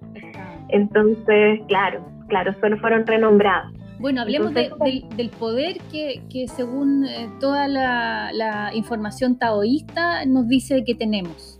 Entonces, 0.69 1.61
claro, 1.67 2.07
claro, 2.29 2.55
solo 2.61 2.77
fueron 2.79 3.07
renombradas. 3.07 3.73
Bueno, 3.99 4.23
hablemos 4.23 4.53
del, 4.53 5.31
poder 5.39 5.79
que, 5.91 6.47
según 6.49 7.05
eh, 7.05 7.29
toda 7.41 7.69
la, 7.69 8.31
la 8.33 8.75
información 8.75 9.39
taoísta 9.39 10.25
nos 10.27 10.49
dice 10.49 10.85
que 10.85 10.95
tenemos. 10.95 11.59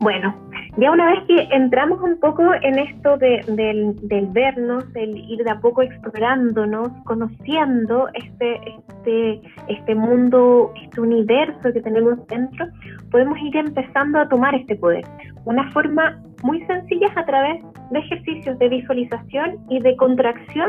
Bueno, 0.00 0.34
ya 0.76 0.90
una 0.90 1.06
vez 1.06 1.20
que 1.28 1.48
entramos 1.54 2.00
un 2.02 2.18
poco 2.18 2.42
en 2.62 2.78
esto 2.78 3.16
del, 3.16 3.94
vernos, 4.32 4.92
del 4.92 5.16
ir 5.30 5.44
de 5.44 5.50
a 5.50 5.60
poco 5.60 5.82
explorándonos, 5.82 6.88
conociendo 7.04 8.08
este, 8.14 8.60
este, 8.88 9.40
este 9.68 9.94
mundo, 9.94 10.72
este 10.82 11.00
universo 11.00 11.72
que 11.72 11.80
tenemos 11.80 12.26
dentro, 12.26 12.66
podemos 13.12 13.38
ir 13.38 13.56
empezando 13.56 14.18
a 14.18 14.28
tomar 14.28 14.54
este 14.56 14.74
poder. 14.74 15.04
Una 15.44 15.70
forma 15.70 16.20
muy 16.42 16.60
sencilla 16.66 17.06
es 17.06 17.16
a 17.16 17.24
través 17.24 17.62
de 17.92 17.98
ejercicios 18.00 18.58
de 18.58 18.68
visualización 18.68 19.56
y 19.70 19.78
de 19.78 19.94
contracción 19.96 20.68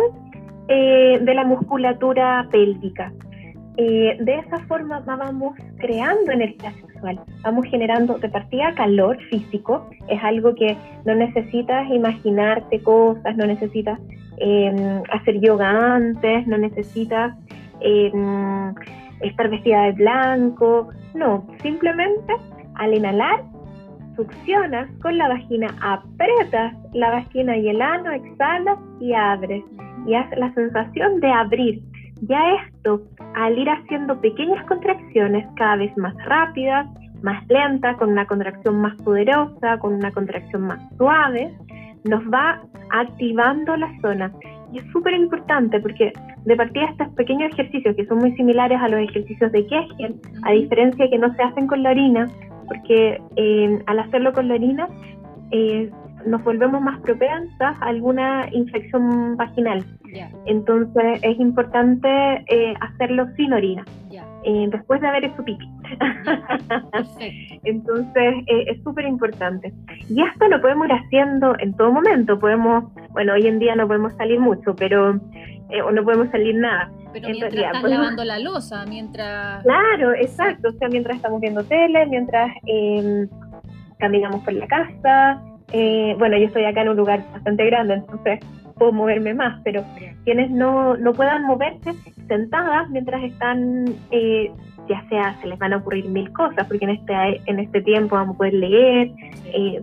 eh, 0.68 1.20
de 1.22 1.34
la 1.34 1.46
musculatura 1.46 2.48
pélvica. 2.52 3.12
Eh, 3.78 4.18
de 4.22 4.36
esa 4.40 4.60
forma 4.68 5.02
vamos 5.02 5.54
creando 5.80 6.32
energía 6.32 6.72
sexual, 6.72 7.20
vamos 7.44 7.66
generando 7.68 8.18
de 8.18 8.30
partida 8.30 8.74
calor 8.74 9.18
físico, 9.30 9.90
es 10.08 10.24
algo 10.24 10.56
que 10.56 10.78
no 11.04 11.14
necesitas 11.14 11.90
imaginarte 11.92 12.82
cosas, 12.82 13.36
no 13.36 13.46
necesitas 13.46 14.00
em, 14.38 15.04
hacer 15.12 15.42
yoga 15.42 15.96
antes, 15.96 16.48
no 16.48 16.58
necesitas 16.58 17.36
em, 17.82 18.74
estar 19.20 19.50
vestida 19.50 19.84
de 19.84 19.92
blanco, 19.92 20.88
no, 21.14 21.46
simplemente 21.62 22.34
al 22.76 22.94
inhalar 22.94 23.44
succionas 24.16 24.90
con 25.02 25.18
la 25.18 25.28
vagina, 25.28 25.68
aprietas 25.82 26.74
la 26.94 27.12
vagina 27.12 27.58
y 27.58 27.68
el 27.68 27.82
ano, 27.82 28.12
exhalas 28.12 28.80
y 29.02 29.14
abres 29.14 29.64
y 30.06 30.16
haces 30.16 30.38
la 30.38 30.54
sensación 30.54 31.20
de 31.20 31.32
abrir 31.32 31.82
ya 32.22 32.40
esto, 32.68 33.02
al 33.36 33.58
ir 33.58 33.70
haciendo 33.70 34.20
pequeñas 34.20 34.66
contracciones 34.66 35.46
cada 35.56 35.78
vez 35.78 35.96
más 35.98 36.16
rápidas, 36.26 36.88
más 37.22 37.46
lentas, 37.48 37.98
con 37.98 38.12
una 38.12 38.26
contracción 38.26 38.82
más 38.82 38.96
poderosa, 39.02 39.78
con 39.80 39.96
una 39.96 40.12
contracción 40.12 40.64
más 40.64 40.80
suave, 40.98 41.52
nos 42.04 42.24
va 42.32 42.62
activando 42.92 43.76
la 43.76 43.90
zona. 44.02 44.32
Y 44.72 44.80
es 44.80 44.86
súper 44.92 45.14
importante 45.14 45.80
porque 45.80 46.14
de 46.46 46.56
partida 46.56 46.86
estos 46.86 47.10
pequeños 47.10 47.52
ejercicios 47.54 47.96
que 47.96 48.06
son 48.06 48.20
muy 48.20 48.32
similares 48.34 48.80
a 48.80 48.88
los 48.88 49.00
ejercicios 49.00 49.52
de 49.52 49.66
Kegel, 49.66 50.16
a 50.44 50.52
diferencia 50.52 51.10
que 51.10 51.18
no 51.18 51.34
se 51.34 51.44
hacen 51.44 51.68
con 51.68 51.84
la 51.84 51.92
orina, 51.92 52.28
porque 52.68 53.22
eh, 53.36 53.80
al 53.88 54.00
hacerlo 54.00 54.34
con 54.34 54.48
la 54.48 54.56
orina 54.56 54.88
eh, 55.52 55.92
nos 56.26 56.44
volvemos 56.44 56.82
más 56.82 57.00
propensas 57.02 57.76
a 57.82 57.86
alguna 57.86 58.48
infección 58.52 59.38
vaginal. 59.38 59.86
Entonces 60.46 61.20
es 61.22 61.40
importante 61.40 62.08
eh, 62.48 62.74
hacerlo 62.80 63.28
sin 63.36 63.54
orina, 63.54 63.86
eh, 64.44 64.68
después 64.72 65.02
de 65.02 65.08
haber 65.08 65.26
hecho 65.26 65.44
pipí. 65.44 65.70
Entonces 67.64 68.34
eh, 68.48 68.66
es 68.68 68.84
súper 68.84 69.06
importante. 69.06 69.74
Y 70.10 70.22
esto 70.22 70.48
lo 70.48 70.62
podemos 70.62 70.88
ir 70.88 70.94
haciendo 70.94 71.56
en 71.60 71.76
todo 71.76 71.92
momento. 71.92 72.40
Podemos, 72.40 72.86
bueno, 73.12 73.34
hoy 73.34 73.48
en 73.48 73.60
día 73.60 73.76
no 73.76 73.88
podemos 73.88 74.14
salir 74.14 74.40
mucho, 74.40 74.76
pero 74.76 75.20
o 75.84 75.92
no 75.92 76.04
podemos 76.04 76.30
salir 76.30 76.56
nada. 76.56 76.90
Pero 77.12 77.30
mientras 77.30 77.54
estás 77.54 77.84
lavando 77.84 78.24
la 78.24 78.40
losa, 78.40 78.86
mientras... 78.86 79.64
Claro, 79.64 80.14
exacto. 80.14 80.70
O 80.70 80.74
sea, 80.74 80.88
mientras 80.90 81.18
estamos 81.18 81.42
viendo 81.42 81.64
tele, 81.64 82.06
mientras 82.06 82.52
em, 82.66 83.28
caminamos 83.98 84.44
por 84.44 84.54
la 84.54 84.68
casa, 84.68 85.42
eh, 85.72 86.16
bueno, 86.18 86.38
yo 86.38 86.46
estoy 86.46 86.66
acá 86.66 86.82
en 86.82 86.90
un 86.90 86.98
lugar 86.98 87.24
bastante 87.34 87.66
grande, 87.66 87.96
entonces 87.96 88.40
puedo 88.78 88.92
moverme 88.92 89.34
más, 89.34 89.62
pero 89.64 89.84
quienes 90.24 90.52
no, 90.52 90.98
no 90.98 91.14
puedan 91.14 91.44
moverse 91.46 91.94
sentadas 92.28 92.90
mientras 92.90 93.24
están, 93.24 93.86
eh, 94.12 94.52
ya 94.90 95.08
sea, 95.10 95.36
se 95.42 95.48
les 95.48 95.58
van 95.60 95.74
a 95.74 95.78
ocurrir 95.78 96.08
mil 96.10 96.32
cosas, 96.34 96.68
porque 96.68 96.86
en 96.86 96.92
este, 96.92 97.14
en 97.46 97.60
este 97.60 97.82
tiempo 97.82 98.16
vamos 98.16 98.36
a 98.36 98.38
poder 98.38 98.54
leer, 98.54 99.12
eh, 99.46 99.82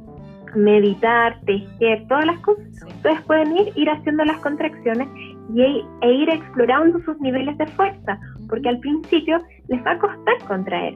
meditar, 0.55 1.41
tejer, 1.47 2.07
todas 2.09 2.27
las 2.27 2.39
cosas. 2.41 2.65
Entonces 2.83 3.23
pueden 3.27 3.57
ir, 3.57 3.73
ir 3.75 3.89
haciendo 3.89 4.25
las 4.25 4.37
contracciones 4.39 5.09
y, 5.55 5.85
e 6.03 6.13
ir 6.13 6.29
explorando 6.29 7.01
sus 7.01 7.19
niveles 7.21 7.57
de 7.59 7.67
fuerza, 7.69 8.19
porque 8.49 8.69
al 8.69 8.79
principio 8.79 9.39
les 9.69 9.85
va 9.85 9.93
a 9.93 9.99
costar 9.99 10.35
contraer. 10.47 10.95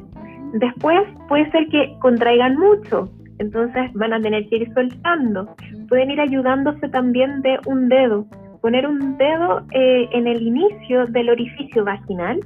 Después 0.52 1.00
puede 1.28 1.50
ser 1.50 1.66
que 1.68 1.96
contraigan 2.00 2.56
mucho, 2.56 3.10
entonces 3.38 3.92
van 3.94 4.12
a 4.12 4.20
tener 4.20 4.48
que 4.48 4.56
ir 4.56 4.74
soltando. 4.74 5.54
Pueden 5.88 6.10
ir 6.10 6.20
ayudándose 6.20 6.88
también 6.88 7.42
de 7.42 7.58
un 7.66 7.88
dedo. 7.88 8.26
Poner 8.60 8.86
un 8.86 9.16
dedo 9.18 9.64
eh, 9.72 10.08
en 10.12 10.26
el 10.26 10.42
inicio 10.42 11.06
del 11.06 11.30
orificio 11.30 11.84
vaginal 11.84 12.40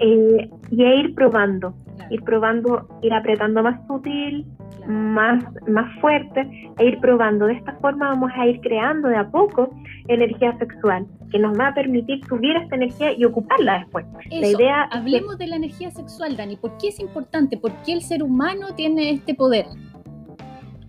eh, 0.00 0.50
y 0.70 0.82
ir 0.84 1.14
probando. 1.14 1.74
Ir 2.10 2.22
probando, 2.22 2.88
ir 3.02 3.12
apretando 3.12 3.62
más 3.62 3.86
sutil, 3.86 4.46
más, 4.86 5.44
más 5.68 6.00
fuerte, 6.00 6.48
e 6.78 6.86
ir 6.86 6.98
probando. 7.00 7.46
De 7.46 7.54
esta 7.54 7.74
forma 7.76 8.08
vamos 8.08 8.30
a 8.34 8.46
ir 8.46 8.60
creando 8.60 9.08
de 9.08 9.16
a 9.16 9.30
poco 9.30 9.70
energía 10.08 10.56
sexual, 10.58 11.06
que 11.30 11.38
nos 11.38 11.58
va 11.58 11.68
a 11.68 11.74
permitir 11.74 12.24
subir 12.26 12.56
esta 12.56 12.76
energía 12.76 13.12
y 13.12 13.24
ocuparla 13.24 13.80
después. 13.80 14.06
la 14.30 14.48
idea 14.48 14.82
hablemos 14.90 15.38
de 15.38 15.46
la 15.46 15.56
energía 15.56 15.90
sexual, 15.90 16.36
Dani. 16.36 16.56
¿Por 16.56 16.76
qué 16.78 16.88
es 16.88 17.00
importante? 17.00 17.56
¿Por 17.56 17.72
qué 17.84 17.92
el 17.92 18.02
ser 18.02 18.22
humano 18.22 18.74
tiene 18.74 19.10
este 19.10 19.34
poder? 19.34 19.66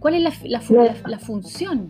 ¿Cuál 0.04 0.16
es 0.16 0.44
la, 0.44 1.18
función? 1.18 1.88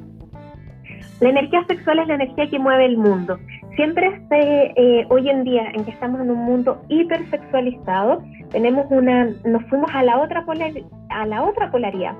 La 1.19 1.29
energía 1.29 1.65
sexual 1.65 1.97
es 1.97 2.07
la 2.07 2.13
energía 2.13 2.47
que 2.47 2.59
mueve 2.59 2.85
el 2.85 2.95
mundo. 2.95 3.39
Siempre 3.75 4.21
se, 4.29 4.73
eh, 4.77 5.07
hoy 5.09 5.31
en 5.31 5.43
día, 5.43 5.71
en 5.73 5.83
que 5.83 5.89
estamos 5.89 6.21
en 6.21 6.29
un 6.29 6.45
mundo 6.45 6.79
hipersexualizado, 6.89 8.21
tenemos 8.51 8.85
una, 8.91 9.31
nos 9.45 9.63
fuimos 9.63 9.89
a 9.95 10.03
la 10.03 10.19
otra 10.19 10.45
a 11.09 11.25
la 11.25 11.43
otra 11.43 11.71
polaridad. 11.71 12.13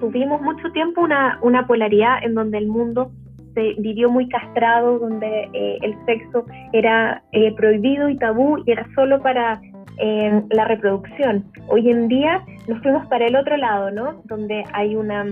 Tuvimos 0.00 0.42
mucho 0.42 0.70
tiempo 0.72 1.00
una, 1.00 1.38
una 1.40 1.66
polaridad 1.66 2.22
en 2.22 2.34
donde 2.34 2.58
el 2.58 2.66
mundo 2.66 3.10
se 3.54 3.72
vivió 3.78 4.10
muy 4.10 4.28
castrado, 4.28 4.98
donde 4.98 5.48
eh, 5.54 5.78
el 5.80 5.94
sexo 6.04 6.44
era 6.74 7.22
eh, 7.32 7.54
prohibido 7.54 8.10
y 8.10 8.18
tabú 8.18 8.58
y 8.66 8.70
era 8.70 8.86
solo 8.94 9.22
para 9.22 9.62
la 9.98 10.64
reproducción. 10.66 11.44
Hoy 11.68 11.90
en 11.90 12.08
día 12.08 12.44
nos 12.68 12.82
fuimos 12.82 13.06
para 13.06 13.26
el 13.26 13.36
otro 13.36 13.56
lado, 13.56 13.90
¿no? 13.90 14.22
Donde 14.24 14.64
hay 14.72 14.94
una, 14.94 15.24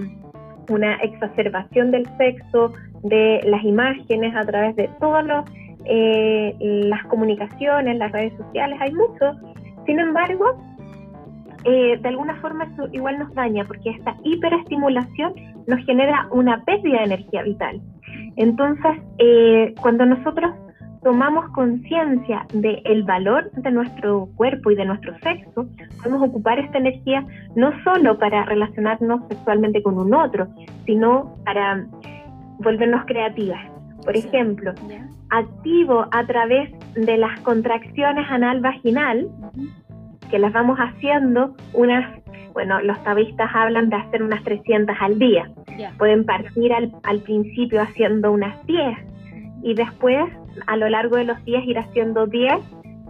una 0.68 0.94
exacerbación 0.96 1.90
del 1.90 2.06
sexo, 2.16 2.72
de 3.02 3.40
las 3.44 3.62
imágenes 3.62 4.34
a 4.34 4.44
través 4.44 4.74
de 4.76 4.88
todas 4.98 5.44
eh, 5.84 6.54
las 6.60 7.04
comunicaciones, 7.06 7.98
las 7.98 8.10
redes 8.12 8.32
sociales, 8.38 8.78
hay 8.80 8.92
mucho. 8.92 9.32
Sin 9.86 9.98
embargo, 9.98 10.56
eh, 11.64 11.98
de 12.00 12.08
alguna 12.08 12.36
forma 12.40 12.64
eso 12.64 12.88
igual 12.92 13.18
nos 13.18 13.32
daña 13.34 13.64
porque 13.64 13.90
esta 13.90 14.16
hiperestimulación 14.22 15.34
nos 15.66 15.84
genera 15.84 16.28
una 16.30 16.62
pérdida 16.64 16.98
de 16.98 17.04
energía 17.04 17.42
vital. 17.42 17.80
Entonces, 18.36 18.92
eh, 19.18 19.74
cuando 19.80 20.06
nosotros 20.06 20.50
tomamos 21.04 21.50
conciencia 21.50 22.46
del 22.54 23.02
valor 23.04 23.50
de 23.52 23.70
nuestro 23.70 24.26
cuerpo 24.36 24.70
y 24.70 24.74
de 24.74 24.86
nuestro 24.86 25.16
sexo, 25.18 25.66
podemos 25.98 26.28
ocupar 26.28 26.58
esta 26.58 26.78
energía 26.78 27.24
no 27.54 27.72
solo 27.84 28.18
para 28.18 28.44
relacionarnos 28.46 29.20
sexualmente 29.28 29.82
con 29.82 29.98
un 29.98 30.14
otro, 30.14 30.48
sino 30.86 31.36
para 31.44 31.86
volvernos 32.58 33.04
creativas. 33.04 33.60
Por 34.02 34.16
ejemplo, 34.16 34.72
activo 35.30 36.06
a 36.10 36.26
través 36.26 36.70
de 36.94 37.18
las 37.18 37.38
contracciones 37.40 38.26
anal-vaginal, 38.30 39.28
que 40.30 40.38
las 40.38 40.52
vamos 40.54 40.78
haciendo 40.78 41.54
unas, 41.74 42.18
bueno, 42.54 42.80
los 42.80 43.02
tabistas 43.04 43.50
hablan 43.54 43.90
de 43.90 43.96
hacer 43.96 44.22
unas 44.22 44.42
300 44.42 44.96
al 45.00 45.18
día. 45.18 45.50
Pueden 45.98 46.24
partir 46.24 46.72
al, 46.72 46.92
al 47.02 47.20
principio 47.20 47.82
haciendo 47.82 48.32
unas 48.32 48.64
10 48.66 48.98
y 49.62 49.74
después 49.74 50.24
a 50.66 50.76
lo 50.76 50.88
largo 50.88 51.16
de 51.16 51.24
los 51.24 51.42
días 51.44 51.64
ir 51.64 51.78
haciendo 51.78 52.26
10 52.26 52.54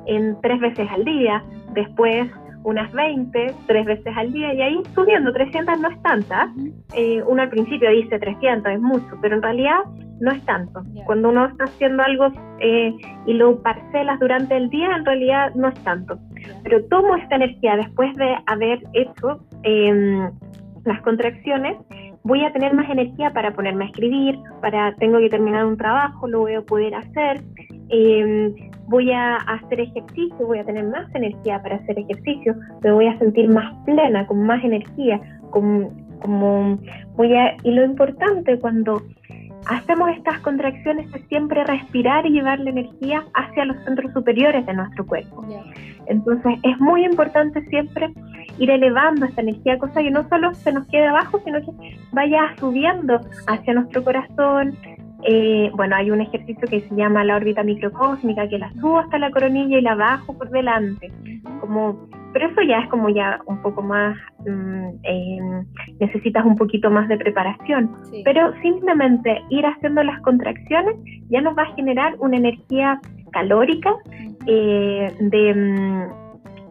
en 0.06 0.40
tres 0.40 0.60
veces 0.60 0.88
al 0.90 1.04
día, 1.04 1.42
después 1.72 2.30
unas 2.64 2.90
20, 2.92 3.54
tres 3.66 3.84
veces 3.84 4.16
al 4.16 4.32
día 4.32 4.54
y 4.54 4.62
ahí 4.62 4.82
subiendo, 4.94 5.32
300 5.32 5.80
no 5.80 5.88
es 5.88 6.02
tanta. 6.02 6.52
Eh, 6.94 7.22
uno 7.26 7.42
al 7.42 7.50
principio 7.50 7.90
dice 7.90 8.18
300 8.18 8.72
es 8.72 8.80
mucho, 8.80 9.18
pero 9.20 9.36
en 9.36 9.42
realidad 9.42 9.80
no 10.20 10.30
es 10.32 10.42
tanto. 10.46 10.82
Cuando 11.04 11.28
uno 11.28 11.46
está 11.46 11.64
haciendo 11.64 12.02
algo 12.02 12.28
eh, 12.60 12.94
y 13.26 13.34
lo 13.34 13.62
parcelas 13.62 14.18
durante 14.18 14.56
el 14.56 14.70
día, 14.70 14.96
en 14.96 15.04
realidad 15.04 15.54
no 15.54 15.68
es 15.68 15.84
tanto. 15.84 16.18
Pero 16.62 16.84
tomo 16.86 17.16
esta 17.16 17.36
energía 17.36 17.76
después 17.76 18.14
de 18.16 18.34
haber 18.46 18.82
hecho 18.94 19.44
em, 19.62 20.30
las 20.84 21.00
contracciones 21.02 21.76
voy 22.24 22.42
a 22.42 22.52
tener 22.52 22.72
más 22.74 22.88
energía 22.88 23.30
para 23.32 23.52
ponerme 23.52 23.84
a 23.84 23.88
escribir, 23.88 24.38
para 24.62 24.94
tengo 24.96 25.18
que 25.18 25.28
terminar 25.28 25.66
un 25.66 25.76
trabajo, 25.76 26.26
lo 26.26 26.40
voy 26.40 26.54
a 26.54 26.62
poder 26.62 26.94
hacer, 26.94 27.42
em, 27.90 28.54
voy 28.88 29.12
a 29.12 29.36
hacer 29.36 29.80
ejercicio, 29.80 30.46
voy 30.46 30.58
a 30.58 30.64
tener 30.64 30.84
más 30.84 31.14
energía 31.14 31.62
para 31.62 31.76
hacer 31.76 31.98
ejercicio, 31.98 32.56
me 32.82 32.92
voy 32.92 33.06
a 33.06 33.18
sentir 33.18 33.48
más 33.50 33.74
plena, 33.84 34.26
con 34.26 34.42
más 34.46 34.64
energía, 34.64 35.20
con, 35.50 35.90
como 36.20 36.78
voy 37.14 37.34
a, 37.34 37.56
y 37.62 37.70
lo 37.72 37.84
importante 37.84 38.58
cuando 38.58 39.02
hacemos 39.66 40.10
estas 40.16 40.38
contracciones 40.40 41.14
es 41.14 41.26
siempre 41.28 41.62
respirar 41.64 42.24
y 42.26 42.30
llevar 42.30 42.58
la 42.58 42.70
energía 42.70 43.24
hacia 43.34 43.66
los 43.66 43.76
centros 43.84 44.12
superiores 44.14 44.64
de 44.64 44.72
nuestro 44.72 45.06
cuerpo. 45.06 45.44
Entonces 46.06 46.58
es 46.62 46.78
muy 46.80 47.04
importante 47.04 47.62
siempre 47.66 48.12
ir 48.58 48.70
elevando 48.70 49.26
esta 49.26 49.40
energía, 49.40 49.78
cosa 49.78 50.02
que 50.02 50.10
no 50.10 50.28
solo 50.28 50.54
se 50.54 50.72
nos 50.72 50.86
quede 50.88 51.06
abajo, 51.06 51.40
sino 51.44 51.60
que 51.60 51.98
vaya 52.12 52.54
subiendo 52.58 53.20
hacia 53.46 53.74
nuestro 53.74 54.04
corazón. 54.04 54.76
Eh, 55.26 55.70
bueno, 55.74 55.96
hay 55.96 56.10
un 56.10 56.20
ejercicio 56.20 56.68
que 56.68 56.82
se 56.82 56.94
llama 56.94 57.24
la 57.24 57.36
órbita 57.36 57.62
microcósmica, 57.62 58.48
que 58.48 58.58
la 58.58 58.70
subo 58.74 58.98
hasta 58.98 59.18
la 59.18 59.30
coronilla 59.30 59.78
y 59.78 59.82
la 59.82 59.94
bajo 59.94 60.36
por 60.36 60.50
delante. 60.50 61.10
Como, 61.60 62.08
pero 62.32 62.48
eso 62.48 62.60
ya 62.62 62.80
es 62.80 62.88
como 62.90 63.08
ya 63.08 63.40
un 63.46 63.62
poco 63.62 63.80
más, 63.82 64.16
mm, 64.46 64.88
em, 65.02 65.64
necesitas 65.98 66.44
un 66.44 66.56
poquito 66.56 66.90
más 66.90 67.08
de 67.08 67.16
preparación. 67.16 67.90
Pero 68.24 68.52
simplemente 68.60 69.42
ir 69.48 69.64
haciendo 69.64 70.02
las 70.02 70.20
contracciones 70.20 70.96
ya 71.30 71.40
nos 71.40 71.56
va 71.56 71.62
a 71.62 71.74
generar 71.74 72.14
una 72.18 72.36
energía 72.36 73.00
calórica 73.32 73.94
eh, 74.46 75.10
de 75.20 75.54
mm, 75.54 76.23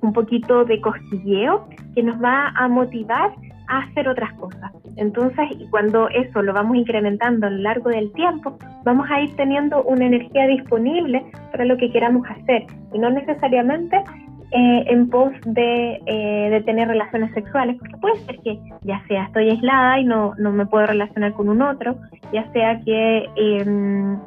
un 0.03 0.13
poquito 0.13 0.65
de 0.65 0.79
cosquilleo 0.81 1.67
que 1.95 2.03
nos 2.03 2.21
va 2.21 2.49
a 2.55 2.67
motivar 2.67 3.31
a 3.67 3.79
hacer 3.79 4.07
otras 4.07 4.33
cosas. 4.33 4.71
Entonces, 4.97 5.47
cuando 5.71 6.09
eso 6.09 6.41
lo 6.41 6.53
vamos 6.53 6.77
incrementando 6.77 7.47
a 7.47 7.49
lo 7.49 7.57
largo 7.57 7.89
del 7.89 8.11
tiempo, 8.11 8.57
vamos 8.83 9.09
a 9.09 9.21
ir 9.21 9.35
teniendo 9.35 9.83
una 9.83 10.05
energía 10.05 10.45
disponible 10.47 11.23
para 11.51 11.65
lo 11.65 11.77
que 11.77 11.91
queramos 11.91 12.27
hacer 12.29 12.65
y 12.93 12.99
no 12.99 13.09
necesariamente 13.09 14.03
eh, 14.55 14.83
en 14.87 15.09
pos 15.09 15.31
de, 15.45 15.99
eh, 16.05 16.61
tener 16.63 16.87
relaciones 16.87 17.33
sexuales, 17.33 17.75
porque 17.79 17.97
puede 17.97 18.17
ser 18.25 18.37
que 18.39 18.59
ya 18.83 19.01
sea 19.07 19.23
estoy 19.23 19.49
aislada 19.49 19.99
y 19.99 20.05
no, 20.05 20.33
no 20.37 20.51
me 20.51 20.67
puedo 20.67 20.85
relacionar 20.85 21.33
con 21.33 21.49
un 21.49 21.63
otro, 21.63 21.95
ya 22.31 22.51
sea 22.51 22.79
que 22.81 23.25
em, 23.35 24.19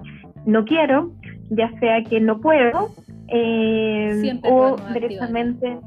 no 0.45 0.65
quiero, 0.65 1.13
ya 1.51 1.71
sea 1.79 2.03
que 2.03 2.21
no 2.21 2.41
puedo, 2.41 2.91
eh, 3.29 4.41
o 4.45 4.77
directamente, 4.93 5.79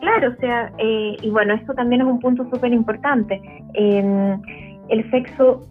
claro, 0.00 0.32
o 0.32 0.40
sea, 0.40 0.72
eh, 0.78 1.16
y 1.22 1.30
bueno, 1.30 1.54
esto 1.54 1.74
también 1.74 2.02
es 2.02 2.06
un 2.06 2.20
punto 2.20 2.48
súper 2.50 2.72
importante. 2.72 3.40
el 3.74 5.10
sexo 5.10 5.66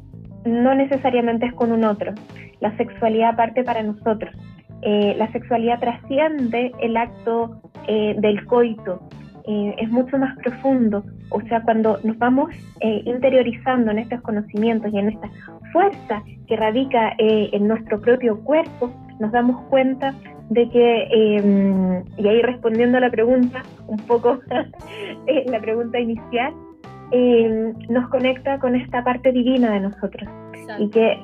no 0.46 0.76
necesariamente 0.76 1.46
es 1.46 1.54
con 1.54 1.72
un 1.72 1.84
otro, 1.86 2.14
la 2.60 2.76
sexualidad 2.78 3.36
parte 3.36 3.64
para 3.64 3.84
nosotros. 3.84 4.36
Eh, 4.82 5.16
la 5.18 5.32
sexualidad 5.32 5.80
trasciende 5.80 6.74
el 6.82 6.98
acto 6.98 7.62
del 7.88 8.46
coito, 8.46 9.02
es 9.46 9.90
mucho 9.90 10.18
más 10.18 10.38
profundo. 10.38 11.04
O 11.30 11.42
sea, 11.42 11.62
cuando 11.64 12.00
nos 12.04 12.18
vamos 12.18 12.54
interiorizando 12.82 13.92
en 13.92 14.00
estos 14.00 14.22
conocimientos 14.22 14.94
y 14.94 15.00
en 15.00 15.10
esta 15.10 15.30
fuerza 15.74 16.24
que 16.48 16.56
radica 16.56 17.14
en 17.18 17.68
nuestro 17.68 18.00
propio 18.00 18.40
cuerpo, 18.44 18.92
nos 19.20 19.32
damos 19.32 19.62
cuenta 19.70 20.14
de 20.50 20.70
que, 20.70 21.08
em, 21.12 22.04
y 22.18 22.28
ahí 22.28 22.42
respondiendo 22.42 22.98
a 22.98 23.02
la 23.02 23.10
pregunta, 23.10 23.64
un 23.88 23.98
poco 23.98 24.40
eh, 25.28 25.46
la 25.48 25.60
pregunta 25.60 26.00
inicial, 26.00 26.54
em, 27.12 27.74
nos 27.90 28.10
conecta 28.10 28.60
con 28.60 28.76
esta 28.76 29.04
parte 29.04 29.32
divina 29.32 29.72
de 29.72 29.80
nosotros 29.82 30.30
y 30.80 30.90
que, 30.90 31.20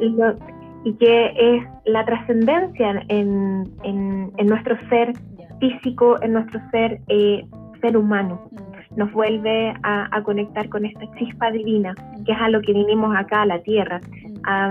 y 0.83 0.93
que 0.93 1.33
es 1.35 1.63
la 1.85 2.05
trascendencia 2.05 3.03
en, 3.07 3.69
en, 3.83 4.47
nuestro 4.47 4.77
ser 4.89 5.13
físico, 5.59 6.21
en 6.21 6.33
nuestro 6.33 6.59
ser 6.71 6.99
eh, 7.07 7.45
ser 7.81 7.97
humano. 7.97 8.49
Mm. 8.51 8.97
Nos 8.97 9.11
vuelve 9.13 9.73
a, 9.83 10.21
conectar 10.23 10.67
con 10.69 10.85
esta 10.85 11.05
chispa 11.17 11.51
divina, 11.51 11.93
mm. 11.93 12.23
que 12.23 12.31
es 12.31 12.37
a 12.39 12.49
lo 12.49 12.61
que 12.61 12.73
vinimos 12.73 13.15
acá 13.15 13.43
a 13.43 13.45
la 13.45 13.59
tierra. 13.59 13.99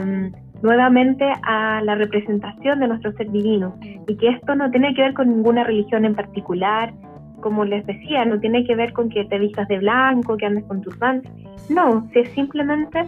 Mm 0.04 0.47
nuevamente 0.62 1.24
a 1.42 1.80
la 1.82 1.94
representación 1.94 2.80
de 2.80 2.88
nuestro 2.88 3.12
ser 3.12 3.30
divino 3.30 3.76
y 4.06 4.16
que 4.16 4.28
esto 4.28 4.54
no 4.54 4.70
tiene 4.70 4.94
que 4.94 5.02
ver 5.02 5.14
con 5.14 5.28
ninguna 5.28 5.64
religión 5.64 6.04
en 6.04 6.14
particular, 6.14 6.92
como 7.40 7.64
les 7.64 7.86
decía, 7.86 8.24
no 8.24 8.40
tiene 8.40 8.64
que 8.64 8.74
ver 8.74 8.92
con 8.92 9.08
que 9.08 9.24
te 9.24 9.38
vistas 9.38 9.68
de 9.68 9.78
blanco, 9.78 10.36
que 10.36 10.46
andes 10.46 10.64
con 10.64 10.82
turbante, 10.82 11.30
no, 11.68 12.08
es 12.14 12.28
simplemente 12.30 13.04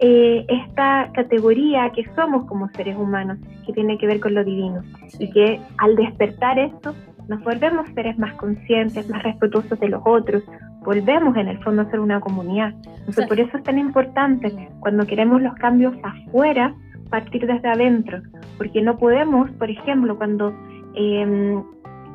eh, 0.00 0.44
esta 0.48 1.10
categoría 1.12 1.90
que 1.90 2.04
somos 2.14 2.46
como 2.46 2.68
seres 2.70 2.96
humanos, 2.96 3.38
que 3.66 3.72
tiene 3.72 3.98
que 3.98 4.06
ver 4.06 4.20
con 4.20 4.34
lo 4.34 4.44
divino 4.44 4.82
y 5.18 5.30
que 5.30 5.60
al 5.78 5.96
despertar 5.96 6.58
esto 6.58 6.94
nos 7.28 7.42
volvemos 7.44 7.88
seres 7.94 8.18
más 8.18 8.34
conscientes, 8.34 9.08
más 9.10 9.22
respetuosos 9.22 9.78
de 9.78 9.88
los 9.88 10.02
otros, 10.04 10.42
volvemos 10.80 11.36
en 11.36 11.48
el 11.48 11.58
fondo 11.62 11.82
a 11.82 11.90
ser 11.90 12.00
una 12.00 12.20
comunidad. 12.20 12.72
Entonces, 13.00 13.26
por 13.26 13.38
eso 13.38 13.56
es 13.58 13.62
tan 13.62 13.78
importante 13.78 14.70
cuando 14.80 15.06
queremos 15.06 15.42
los 15.42 15.54
cambios 15.56 15.94
afuera, 16.02 16.74
partir 17.08 17.46
desde 17.46 17.68
adentro, 17.68 18.20
porque 18.56 18.82
no 18.82 18.98
podemos, 18.98 19.50
por 19.52 19.70
ejemplo, 19.70 20.16
cuando 20.16 20.54
em, 20.94 21.62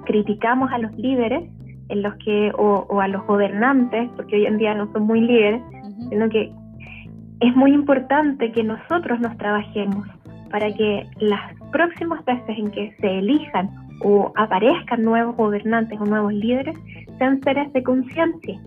criticamos 0.06 0.71
a 0.71 0.77
los 0.77 0.93
líderes 0.97 1.49
en 1.89 2.01
los 2.01 2.15
que, 2.15 2.51
o, 2.58 2.99
a 2.99 3.08
los 3.08 3.25
gobernantes, 3.25 4.10
porque 4.15 4.38
hoy 4.38 4.45
en 4.45 4.58
día 4.58 4.73
no 4.73 4.91
son 4.91 5.03
muy 5.03 5.21
líderes, 5.21 5.62
sino 6.10 6.29
que 6.29 6.51
es 7.39 7.56
muy 7.56 7.73
importante 7.73 8.51
que 8.51 8.63
nosotros 8.63 9.19
nos 9.19 9.38
trabajemos 9.38 10.08
para 10.49 10.71
que 10.73 11.08
las 11.19 11.41
próximas 11.71 12.23
veces 12.25 12.58
en 12.58 12.71
que 12.71 12.95
se 12.99 13.19
elijan 13.19 13.69
o 14.01 14.32
aparezcan 14.36 15.03
nuevos 15.03 15.36
gobernantes 15.36 15.99
o 15.99 16.06
nuevos 16.06 16.34
líderes 16.34 16.77
sean 17.17 17.41
seres 17.41 17.71
de 17.73 17.84
conciencia, 17.84 18.60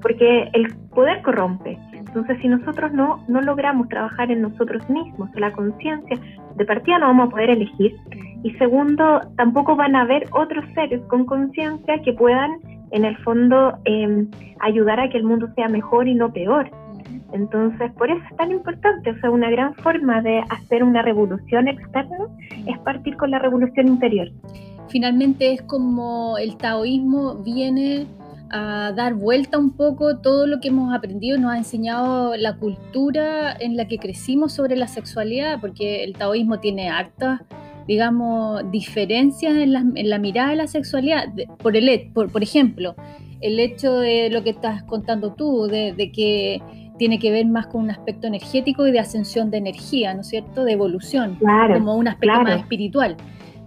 porque 0.00 0.48
el 0.52 0.74
poder 0.94 1.22
corrompe, 1.22 1.78
entonces, 2.08 2.38
si 2.40 2.48
nosotros 2.48 2.92
no, 2.92 3.22
no 3.28 3.40
logramos 3.42 3.88
trabajar 3.88 4.30
en 4.30 4.42
nosotros 4.42 4.88
mismos, 4.88 5.28
la 5.34 5.52
conciencia, 5.52 6.18
de 6.56 6.64
partida 6.64 6.98
no 6.98 7.06
vamos 7.06 7.28
a 7.28 7.30
poder 7.30 7.50
elegir. 7.50 7.94
Y 8.42 8.50
segundo, 8.52 9.20
tampoco 9.36 9.76
van 9.76 9.94
a 9.94 10.02
haber 10.02 10.24
otros 10.32 10.64
seres 10.74 11.02
con 11.08 11.26
conciencia 11.26 12.00
que 12.02 12.12
puedan, 12.14 12.50
en 12.92 13.04
el 13.04 13.16
fondo, 13.18 13.78
em, 13.84 14.28
ayudar 14.60 15.00
a 15.00 15.10
que 15.10 15.18
el 15.18 15.24
mundo 15.24 15.48
sea 15.54 15.68
mejor 15.68 16.08
y 16.08 16.14
no 16.14 16.32
peor. 16.32 16.70
Entonces, 17.32 17.92
por 17.92 18.10
eso 18.10 18.22
es 18.30 18.36
tan 18.38 18.50
importante, 18.50 19.10
o 19.10 19.20
sea, 19.20 19.30
una 19.30 19.50
gran 19.50 19.74
forma 19.74 20.22
de 20.22 20.42
hacer 20.48 20.82
una 20.82 21.02
revolución 21.02 21.68
externa 21.68 22.26
es 22.66 22.78
partir 22.78 23.16
con 23.18 23.30
la 23.30 23.38
revolución 23.38 23.86
interior. 23.86 24.28
Finalmente 24.88 25.52
es 25.52 25.62
como 25.62 26.38
el 26.38 26.56
taoísmo 26.56 27.34
viene 27.44 28.06
a 28.50 28.92
dar 28.94 29.14
vuelta 29.14 29.58
un 29.58 29.70
poco 29.70 30.18
todo 30.18 30.46
lo 30.46 30.60
que 30.60 30.68
hemos 30.68 30.94
aprendido, 30.94 31.38
nos 31.38 31.52
ha 31.52 31.58
enseñado 31.58 32.36
la 32.36 32.56
cultura 32.56 33.56
en 33.58 33.76
la 33.76 33.86
que 33.86 33.98
crecimos 33.98 34.52
sobre 34.52 34.76
la 34.76 34.88
sexualidad, 34.88 35.60
porque 35.60 36.04
el 36.04 36.14
taoísmo 36.14 36.58
tiene 36.58 36.88
hartas, 36.88 37.40
digamos, 37.86 38.70
diferencias 38.70 39.56
en 39.56 39.72
la, 39.72 40.18
mirada 40.18 40.50
de 40.50 40.56
la 40.56 40.66
sexualidad. 40.66 41.24
por, 41.58 41.76
el, 41.76 42.10
por, 42.12 42.30
por, 42.30 42.42
ejemplo, 42.42 42.94
el 43.40 43.60
hecho 43.60 44.00
de 44.00 44.30
lo 44.30 44.42
que 44.42 44.50
estás 44.50 44.82
contando 44.82 45.32
tú, 45.34 45.66
de, 45.66 45.94
que 46.12 46.60
tiene 46.98 47.18
que 47.18 47.30
ver 47.30 47.46
más 47.46 47.66
con 47.68 47.82
un 47.82 47.90
aspecto 47.90 48.26
energético 48.26 48.86
y 48.86 48.92
de 48.92 48.98
ascensión 48.98 49.50
de 49.50 49.58
energía, 49.58 50.14
¿no 50.14 50.22
es 50.22 50.28
cierto? 50.28 50.64
De 50.64 50.72
evolución, 50.72 51.38
como 51.38 51.96
un 51.96 52.08
aspecto 52.08 52.42
más 52.42 52.60
espiritual. 52.60 53.16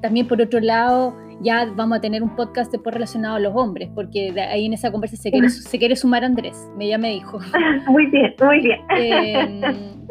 también 0.01 0.27
por 0.27 0.41
otro 0.41 0.59
lado 0.59 1.15
ya 1.41 1.65
vamos 1.75 1.97
a 1.97 2.01
tener 2.01 2.21
un 2.23 2.35
podcast 2.35 2.71
después 2.71 2.93
relacionado 2.93 3.35
a 3.35 3.39
los 3.39 3.53
hombres, 3.55 3.89
porque 3.93 4.33
ahí 4.39 4.65
en 4.65 4.73
esa 4.73 4.91
conversa 4.91 5.15
se 5.17 5.31
quiere, 5.31 5.49
se 5.49 5.79
quiere 5.79 5.95
sumar 5.95 6.23
Andrés, 6.23 6.69
ya 6.79 6.97
me 6.97 7.11
dijo. 7.11 7.39
Muy 7.87 8.05
bien, 8.07 8.33
muy 8.39 8.61
bien. 8.61 8.79
Em, 8.97 9.61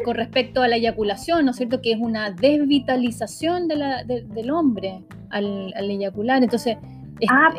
con 0.03 0.15
respecto 0.15 0.61
a 0.61 0.67
la 0.67 0.75
eyaculación, 0.77 1.45
¿no 1.45 1.51
es 1.51 1.57
cierto? 1.57 1.81
Que 1.81 1.93
es 1.93 1.99
una 1.99 2.31
desvitalización 2.31 3.67
de 3.67 3.75
la, 3.75 4.03
del 4.03 4.51
hombre 4.51 5.03
al, 5.29 5.73
eyacular. 5.77 6.43
Entonces, 6.43 6.77
es, 7.19 7.29
ah, 7.31 7.53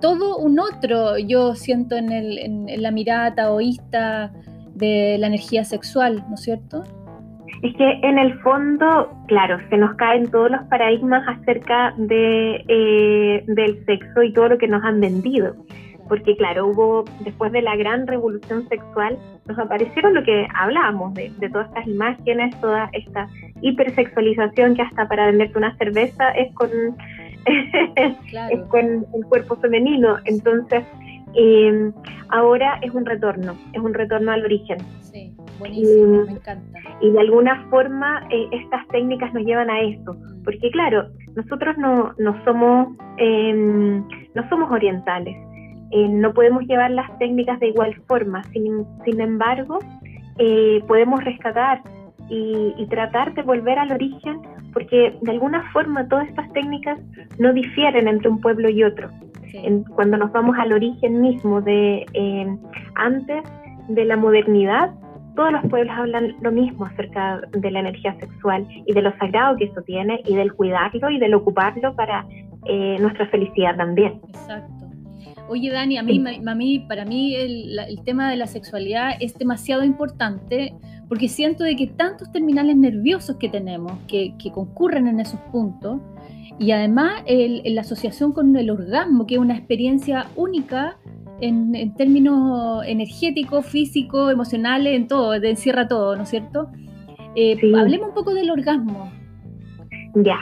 todo 0.00 0.38
un 0.38 0.58
otro, 0.58 1.18
yo 1.18 1.54
siento 1.54 1.96
en, 1.96 2.10
el, 2.10 2.38
en 2.38 2.82
la 2.82 2.90
mirada 2.90 3.34
taoísta 3.34 4.32
de 4.74 5.16
la 5.18 5.26
energía 5.26 5.64
sexual, 5.64 6.24
¿no 6.28 6.34
es 6.34 6.40
cierto? 6.40 6.82
Es 7.62 7.76
que 7.76 8.00
en 8.02 8.18
el 8.18 8.38
fondo, 8.40 9.08
claro, 9.28 9.58
se 9.70 9.76
nos 9.76 9.94
caen 9.94 10.28
todos 10.32 10.50
los 10.50 10.62
paradigmas 10.64 11.22
acerca 11.28 11.94
de, 11.96 12.64
eh, 12.66 13.44
del 13.46 13.84
sexo 13.86 14.22
y 14.24 14.32
todo 14.32 14.48
lo 14.48 14.58
que 14.58 14.66
nos 14.66 14.82
han 14.82 15.00
vendido. 15.00 15.54
Porque 16.08 16.36
claro, 16.36 16.66
hubo, 16.66 17.04
después 17.20 17.52
de 17.52 17.62
la 17.62 17.76
gran 17.76 18.08
revolución 18.08 18.68
sexual, 18.68 19.16
nos 19.46 19.56
aparecieron 19.60 20.12
lo 20.12 20.24
que 20.24 20.48
hablábamos, 20.56 21.14
de, 21.14 21.30
todas 21.52 21.68
estas 21.68 21.86
imágenes, 21.86 22.60
toda 22.60 22.90
esta 22.92 23.28
hipersexualización 23.60 24.74
que 24.74 24.82
hasta 24.82 25.06
para 25.06 25.26
venderte 25.26 25.56
una 25.56 25.76
cerveza 25.76 26.30
es 26.30 26.52
con, 26.54 26.68
es 27.46 28.60
con 28.70 29.06
el 29.14 29.24
cuerpo 29.28 29.54
femenino. 29.56 30.16
Entonces, 30.24 30.82
eh, 31.36 31.92
ahora 32.28 32.80
es 32.82 32.90
un 32.90 33.06
retorno, 33.06 33.54
es 33.72 33.80
un 33.80 33.94
retorno 33.94 34.32
al 34.32 34.44
origen. 34.44 34.78
Sí. 35.00 35.32
Buenísimo, 35.62 36.24
me 36.26 36.32
encanta. 36.32 36.78
Y 37.00 37.10
de 37.10 37.20
alguna 37.20 37.64
forma 37.70 38.26
eh, 38.30 38.48
estas 38.50 38.86
técnicas 38.88 39.32
nos 39.32 39.44
llevan 39.44 39.70
a 39.70 39.80
eso, 39.80 40.14
mm. 40.14 40.42
porque 40.42 40.70
claro, 40.70 41.06
nosotros 41.36 41.78
no, 41.78 42.12
no 42.18 42.44
somos, 42.44 42.88
em, 43.18 44.04
no 44.34 44.48
somos 44.48 44.70
orientales, 44.70 45.36
eh, 45.92 46.08
no 46.08 46.32
podemos 46.32 46.64
llevar 46.64 46.90
las 46.90 47.16
técnicas 47.18 47.60
de 47.60 47.68
igual 47.68 47.94
forma, 48.08 48.42
sin, 48.52 48.84
sin 49.04 49.20
embargo, 49.20 49.78
eh, 50.38 50.82
podemos 50.88 51.22
rescatar 51.22 51.82
y, 52.28 52.86
tratar 52.88 53.34
de 53.34 53.42
volver 53.42 53.78
al 53.78 53.92
origen, 53.92 54.40
porque 54.72 55.16
de 55.20 55.30
alguna 55.30 55.70
forma 55.72 56.08
todas 56.08 56.28
estas 56.28 56.50
técnicas 56.52 56.98
no 57.38 57.52
difieren 57.52 58.08
entre 58.08 58.28
un 58.28 58.40
pueblo 58.40 58.68
y 58.68 58.82
otro. 58.84 59.10
cuando 59.94 60.16
nos 60.16 60.32
vamos 60.32 60.56
al 60.58 60.72
origen 60.72 61.20
mismo 61.20 61.60
de 61.60 62.06
em, 62.14 62.58
antes 62.94 63.44
de 63.88 64.04
la 64.06 64.16
modernidad, 64.16 64.90
todos 65.34 65.52
los 65.52 65.62
pueblos 65.68 65.94
hablan 65.96 66.34
lo 66.40 66.52
mismo 66.52 66.86
acerca 66.86 67.40
de 67.52 67.70
la 67.70 67.80
energía 67.80 68.14
sexual 68.20 68.66
y 68.86 68.92
de 68.92 69.02
lo 69.02 69.16
sagrado 69.18 69.56
que 69.56 69.64
eso 69.64 69.82
tiene 69.82 70.20
y 70.26 70.34
del 70.34 70.52
cuidarlo 70.52 71.10
y 71.10 71.18
del 71.18 71.34
ocuparlo 71.34 71.94
para 71.94 72.26
eh, 72.66 72.96
nuestra 73.00 73.26
felicidad 73.28 73.76
también. 73.76 74.20
Exacto. 74.28 74.82
Oye, 75.48 75.70
Dani, 75.70 75.98
a 75.98 76.02
mí, 76.02 76.22
a 76.46 76.54
mí 76.54 76.78
para 76.88 77.04
mí 77.04 77.34
el, 77.34 78.00
tema 78.04 78.30
de 78.30 78.36
la 78.36 78.46
sexualidad 78.46 79.10
es 79.20 79.36
demasiado 79.36 79.84
importante 79.84 80.74
porque 81.08 81.28
siento 81.28 81.64
de 81.64 81.76
que 81.76 81.88
tantos 81.88 82.30
terminales 82.32 82.76
nerviosos 82.76 83.36
que 83.36 83.48
tenemos 83.48 83.92
que, 84.08 84.34
concurren 84.54 85.08
en 85.08 85.20
esos 85.20 85.40
puntos 85.52 86.00
y 86.58 86.70
además 86.70 87.22
la 87.26 87.80
asociación 87.80 88.32
con 88.32 88.56
el 88.56 88.70
orgasmo, 88.70 89.26
que 89.26 89.34
es 89.34 89.40
una 89.40 89.56
experiencia 89.56 90.26
única 90.36 90.96
en, 91.42 91.94
términos 91.94 92.84
energéticos, 92.86 93.66
físicos, 93.66 94.32
emocionales, 94.32 94.94
en 94.94 95.08
todo, 95.08 95.34
encierra 95.34 95.88
todo, 95.88 96.16
¿no 96.16 96.22
es 96.22 96.28
cierto? 96.28 96.70
Eh, 97.34 97.56
hablemos 97.76 98.08
un 98.08 98.14
poco 98.14 98.34
del 98.34 98.50
orgasmo. 98.50 99.10
Ya, 100.14 100.38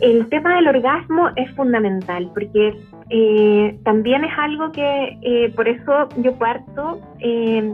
el 0.00 0.28
tema 0.28 0.56
del 0.56 0.68
orgasmo 0.68 1.30
es 1.36 1.50
fundamental 1.54 2.30
porque 2.34 2.78
eh, 3.08 3.78
también 3.82 4.24
es 4.24 4.32
algo 4.36 4.70
que 4.72 5.18
eh, 5.22 5.52
por 5.56 5.66
eso 5.68 6.08
yo 6.18 6.36
parto 6.38 7.00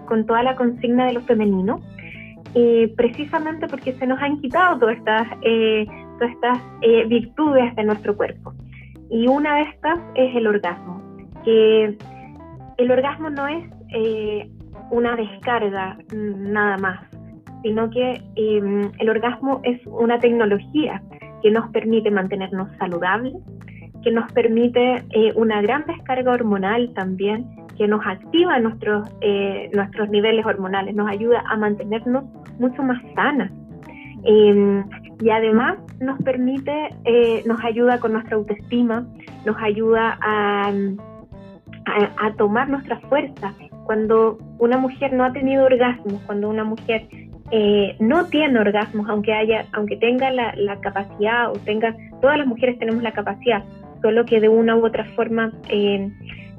con 0.07 0.25
toda 0.27 0.45
la 0.45 0.55
consigna 0.55 1.07
de 1.07 1.14
lo 1.14 1.21
femenino, 1.23 1.81
precisamente 2.97 3.66
porque 3.66 3.92
se 3.95 4.07
nos 4.07 4.21
han 4.21 4.40
quitado 4.40 4.79
todas 4.79 4.97
estas, 4.99 5.27
estas 6.30 6.58
virtudes 7.08 7.74
de 7.76 7.85
nuestro 7.85 8.16
cuerpo. 8.16 8.52
Y 9.11 9.26
una 9.26 9.56
de 9.56 9.62
estas 9.62 9.98
es 10.14 10.35
el 10.35 10.46
orgasmo, 10.46 11.02
que 11.44 11.96
el 12.78 12.90
orgasmo 12.90 13.30
no 13.30 13.46
es 13.46 13.64
eh, 13.94 14.48
una 14.90 15.16
descarga 15.16 15.98
nada 16.14 16.78
más, 16.78 17.00
sino 17.62 17.90
que 17.90 18.20
em, 18.37 18.90
el 18.98 19.11
orgasmo 19.11 19.61
es 19.64 19.80
una 19.87 20.18
tecnología 20.18 21.02
que 21.42 21.50
nos 21.50 21.70
permite 21.70 22.11
mantenernos 22.11 22.68
saludables, 22.78 23.35
que 24.02 24.11
nos 24.11 24.30
permite 24.32 25.04
eh, 25.11 25.32
una 25.37 25.62
gran 25.62 25.85
descarga 25.87 26.32
hormonal 26.32 26.92
también, 26.94 27.46
que 27.76 27.87
nos 27.87 28.04
activa 28.06 28.58
nuestros, 28.61 29.08
eh, 29.20 29.70
nuestros 29.72 30.08
niveles 30.11 30.44
hormonales, 30.44 30.94
nos 30.94 31.08
ayuda 31.08 31.42
a 31.48 31.56
mantenernos 31.56 32.24
mucho 32.58 32.82
más 32.82 33.00
sanas. 33.14 33.50
Em, 34.24 34.85
y 35.20 35.31
además 35.31 35.79
nos 36.01 36.20
permite, 36.22 36.90
nos 37.46 37.62
ayuda 37.64 37.98
con 38.01 38.12
nuestra 38.12 38.37
autoestima, 38.37 39.07
nos 39.44 39.57
ayuda 39.62 40.18
a 40.20 40.72
a, 41.87 42.33
tomar 42.37 42.68
nuestra 42.68 42.98
fuerza. 43.01 43.55
Cuando 43.85 44.38
una 44.59 44.79
mujer 44.79 45.12
no 45.12 45.25
ha 45.25 45.33
tenido 45.33 45.64
orgasmos, 45.64 46.20
cuando 46.27 46.48
una 46.48 46.64
mujer 46.64 47.07
eh, 47.51 47.96
no 47.98 48.27
tiene 48.27 48.59
orgasmos, 48.59 49.09
aunque 49.09 49.33
haya, 49.33 49.66
aunque 49.72 49.96
tenga 49.96 50.31
la, 50.31 50.81
capacidad 50.81 51.51
o 51.51 51.55
tenga, 51.55 51.94
todas 52.20 52.38
las 52.38 52.46
mujeres 52.46 52.79
tenemos 52.79 53.03
la 53.03 53.12
capacidad, 53.12 53.64
solo 54.01 54.25
que 54.25 54.40
de 54.40 54.48
una 54.48 54.77
u 54.77 54.87
otra 54.87 55.05
forma 55.16 55.53
eh, 55.68 56.11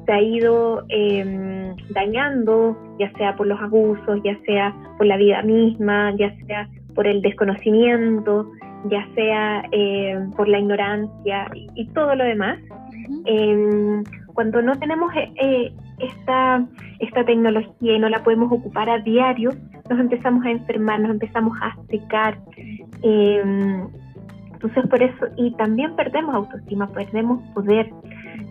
se 0.05 0.11
ha 0.11 0.21
ido 0.21 0.83
em, 0.89 1.75
dañando, 1.91 2.77
ya 2.99 3.11
sea 3.13 3.35
por 3.35 3.47
los 3.47 3.59
abusos, 3.61 4.19
ya 4.23 4.37
sea 4.45 4.75
por 4.97 5.07
la 5.07 5.17
vida 5.17 5.41
misma, 5.43 6.13
ya 6.17 6.35
sea 6.45 6.67
por 6.95 7.07
el 7.07 7.21
desconocimiento, 7.21 8.51
ya 8.85 9.07
sea 9.15 9.63
eh, 9.71 10.19
por 10.35 10.47
la 10.47 10.59
ignorancia 10.59 11.47
y, 11.75 11.85
todo 11.87 12.15
lo 12.15 12.23
demás. 12.23 12.59
Cuando 14.33 14.61
no 14.63 14.75
tenemos 14.79 15.13
eh, 15.15 15.31
eh, 15.41 15.73
esta, 15.99 16.65
esta 16.99 17.23
tecnología 17.23 17.95
y 17.95 17.99
no 17.99 18.09
la 18.09 18.23
podemos 18.23 18.51
ocupar 18.51 18.89
a 18.89 18.99
diario, 18.99 19.51
nos 19.89 19.99
empezamos 19.99 20.43
a 20.45 20.51
enfermar, 20.51 20.99
nos 21.01 21.11
empezamos 21.11 21.55
a 21.61 21.75
secar. 21.87 22.39
Em, 23.03 23.87
entonces, 24.53 24.87
por 24.89 25.03
eso, 25.03 25.27
y 25.37 25.51
también 25.55 25.95
perdemos 25.95 26.33
autoestima, 26.33 26.87
perdemos 26.87 27.43
poder. 27.53 27.89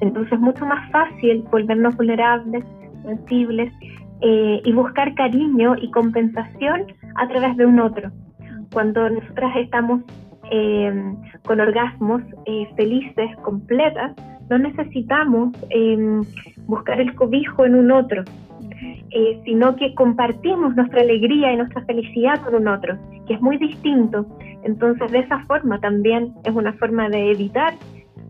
Entonces, 0.01 0.33
es 0.33 0.41
mucho 0.41 0.65
más 0.67 0.91
fácil 0.93 1.45
volvernos 1.51 1.97
vulnerables, 1.97 2.65
sensibles 3.03 3.73
eh, 4.21 4.61
y 4.65 4.73
buscar 4.73 5.15
cariño 5.15 5.75
y 5.81 5.91
compensación 5.91 6.87
a 7.17 7.27
través 7.29 7.57
de 7.57 7.67
un 7.67 7.81
otro. 7.81 8.13
Cuando 8.73 9.09
nosotras 9.09 9.57
estamos 9.57 10.03
em, 10.51 11.17
con 11.45 11.61
orgasmos 11.61 12.23
felices, 12.77 13.31
completas, 13.43 14.13
no 14.51 14.59
necesitamos 14.59 15.53
em, 15.71 16.23
buscar 16.67 17.01
el 17.01 17.15
cobijo 17.15 17.65
en 17.65 17.75
un 17.75 17.91
otro, 17.91 18.23
eh, 19.11 19.41
sino 19.45 19.77
que 19.77 19.95
compartimos 19.95 20.75
nuestra 20.75 21.01
alegría 21.01 21.53
y 21.53 21.57
nuestra 21.57 21.85
felicidad 21.85 22.41
con 22.43 22.55
un 22.55 22.69
otro, 22.69 22.99
que 23.27 23.35
es 23.35 23.41
muy 23.41 23.57
distinto. 23.59 24.27
Entonces, 24.65 25.11
de 25.13 25.21
esa 25.21 25.45
forma 25.47 25.79
también 25.81 26.35
es 26.45 26.55
una 26.55 26.73
forma 26.75 27.09
de 27.09 27.31
evitar 27.31 27.75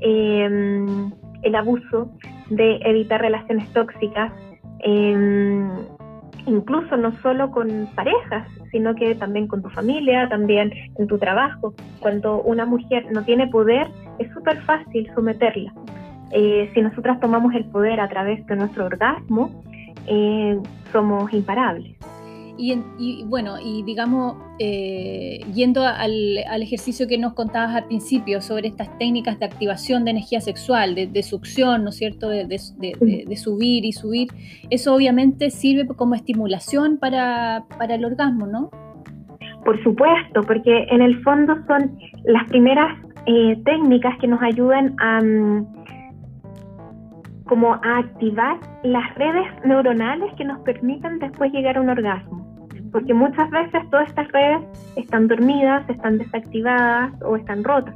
em, 0.00 1.10
el 1.42 1.54
abuso, 1.54 2.10
de 2.50 2.76
evitar 2.84 3.20
relaciones 3.20 3.68
tóxicas, 3.72 4.32
incluso 6.46 6.96
no 6.96 7.12
solo 7.20 7.50
con 7.50 7.88
parejas, 7.94 8.48
sino 8.70 8.94
que 8.94 9.14
también 9.14 9.46
con 9.46 9.62
tu 9.62 9.68
familia, 9.70 10.28
también 10.28 10.72
en 10.98 11.06
tu 11.06 11.18
trabajo. 11.18 11.74
Cuando 12.00 12.42
una 12.42 12.64
mujer 12.64 13.06
no 13.12 13.24
tiene 13.24 13.46
poder, 13.48 13.88
es 14.18 14.32
súper 14.32 14.60
fácil 14.62 15.10
someterla. 15.14 15.72
Eh, 16.32 16.70
si 16.72 16.80
nosotras 16.80 17.20
tomamos 17.20 17.54
el 17.54 17.66
poder 17.66 18.00
a 18.00 18.08
través 18.08 18.44
de 18.46 18.56
nuestro 18.56 18.86
orgasmo, 18.86 19.62
eh, 20.06 20.58
somos 20.90 21.32
imparables. 21.32 21.96
Y, 22.58 23.24
bueno, 23.24 23.56
y 23.58 23.82
digamos, 23.82 24.36
eh, 24.58 25.40
yendo 25.54 25.84
al, 25.84 26.38
ejercicio 26.62 27.08
que 27.08 27.18
nos 27.18 27.32
contabas 27.32 27.74
al 27.74 27.86
principio 27.86 28.40
sobre 28.40 28.68
estas 28.68 28.96
técnicas 28.98 29.38
de 29.38 29.46
activación 29.46 30.04
de 30.04 30.12
energía 30.12 30.40
sexual, 30.40 30.94
de, 30.94 31.22
succión, 31.22 31.84
¿no 31.84 31.90
es 31.90 31.96
cierto?, 31.96 32.28
de, 32.28 32.58
subir 33.36 33.84
y 33.84 33.92
subir, 33.92 34.28
eso 34.70 34.94
obviamente 34.94 35.50
sirve 35.50 35.86
como 35.96 36.14
estimulación 36.14 36.98
para, 36.98 37.64
para 37.78 37.94
el 37.94 38.04
orgasmo, 38.04 38.46
¿no? 38.46 38.70
Por 39.64 39.82
supuesto, 39.82 40.42
porque 40.42 40.86
en 40.90 41.02
el 41.02 41.22
fondo 41.22 41.54
son 41.66 41.98
las 42.24 42.48
primeras 42.48 42.96
técnicas 43.64 44.14
que 44.20 44.28
nos 44.28 44.42
ayudan 44.42 44.94
a... 44.98 45.20
Mm, 45.22 45.82
como 47.52 47.74
a 47.74 47.98
activar 47.98 48.58
las 48.82 49.14
redes 49.16 49.46
neuronales 49.64 50.32
que 50.38 50.44
nos 50.44 50.60
permitan 50.60 51.18
después 51.18 51.52
llegar 51.52 51.76
a 51.76 51.82
un 51.82 51.90
orgasmo. 51.90 52.41
Porque 52.92 53.14
muchas 53.14 53.50
veces 53.50 53.88
todas 53.90 54.08
estas 54.08 54.30
redes 54.32 54.60
están 54.96 55.26
dormidas, 55.26 55.88
están 55.88 56.18
desactivadas 56.18 57.10
o 57.22 57.36
están 57.36 57.64
rotas. 57.64 57.94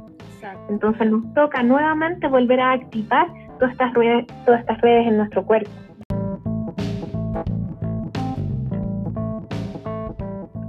Entonces 0.69 1.09
nos 1.09 1.33
toca 1.33 1.63
nuevamente 1.63 2.27
volver 2.27 2.59
a 2.59 2.71
activar 2.73 3.27
todas 3.59 3.71
estas 3.71 3.93
redes, 3.93 4.25
todas 4.45 4.61
estas 4.61 4.81
redes 4.81 5.07
en 5.07 5.17
nuestro 5.17 5.45
cuerpo. 5.45 5.69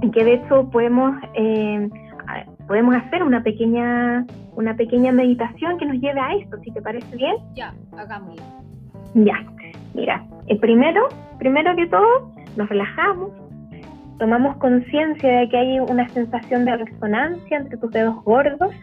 Y 0.01 0.11
que 0.11 0.23
de 0.23 0.33
hecho 0.35 0.69
podemos, 0.69 1.15
eh, 1.33 1.89
podemos 2.67 2.95
hacer 2.95 3.23
una 3.23 3.43
pequeña, 3.43 4.25
una 4.55 4.75
pequeña 4.75 5.11
meditación 5.11 5.77
que 5.77 5.85
nos 5.85 5.97
lleve 5.97 6.19
a 6.19 6.35
esto, 6.35 6.57
si 6.63 6.71
te 6.71 6.81
parece 6.81 7.15
bien. 7.15 7.35
Ya, 7.55 7.73
hagámoslo. 7.97 8.41
Ya, 9.13 9.43
mira, 9.93 10.23
el 10.47 10.57
primero, 10.59 11.07
primero 11.37 11.75
que 11.75 11.87
todo, 11.87 12.31
nos 12.55 12.69
relajamos, 12.69 13.31
tomamos 14.19 14.57
conciencia 14.57 15.39
de 15.39 15.49
que 15.49 15.57
hay 15.57 15.79
una 15.79 16.07
sensación 16.09 16.65
de 16.65 16.77
resonancia 16.77 17.57
entre 17.57 17.77
tus 17.77 17.89
dedos 17.91 18.21
gordos, 18.23 18.75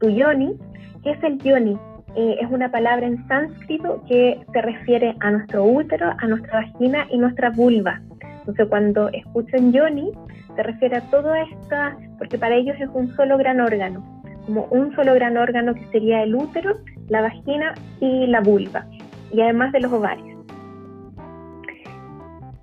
tu 0.00 0.08
yoni. 0.08 0.56
¿Qué 1.02 1.10
es 1.10 1.22
el 1.22 1.38
yoni? 1.40 1.76
Eh, 2.16 2.36
es 2.40 2.50
una 2.50 2.70
palabra 2.70 3.06
en 3.06 3.26
sánscrito 3.26 4.02
que 4.08 4.40
se 4.52 4.62
refiere 4.62 5.14
a 5.20 5.32
nuestro 5.32 5.64
útero, 5.64 6.12
a 6.16 6.26
nuestra 6.28 6.60
vagina 6.60 7.06
y 7.10 7.18
nuestra 7.18 7.50
vulva. 7.50 8.00
Entonces 8.38 8.68
cuando 8.68 9.08
escuchan 9.08 9.72
yoni, 9.72 10.12
se 10.54 10.62
refiere 10.62 10.98
a 10.98 11.10
todo 11.10 11.34
esto, 11.34 11.76
porque 12.18 12.38
para 12.38 12.54
ellos 12.54 12.76
es 12.78 12.88
un 12.94 13.14
solo 13.16 13.36
gran 13.36 13.60
órgano, 13.60 14.22
como 14.46 14.66
un 14.66 14.94
solo 14.94 15.14
gran 15.14 15.36
órgano 15.36 15.74
que 15.74 15.84
sería 15.86 16.22
el 16.22 16.36
útero, 16.36 16.76
la 17.08 17.22
vagina 17.22 17.74
y 18.00 18.28
la 18.28 18.40
vulva, 18.40 18.86
y 19.32 19.40
además 19.40 19.72
de 19.72 19.80
los 19.80 19.92
ovarios. 19.92 20.38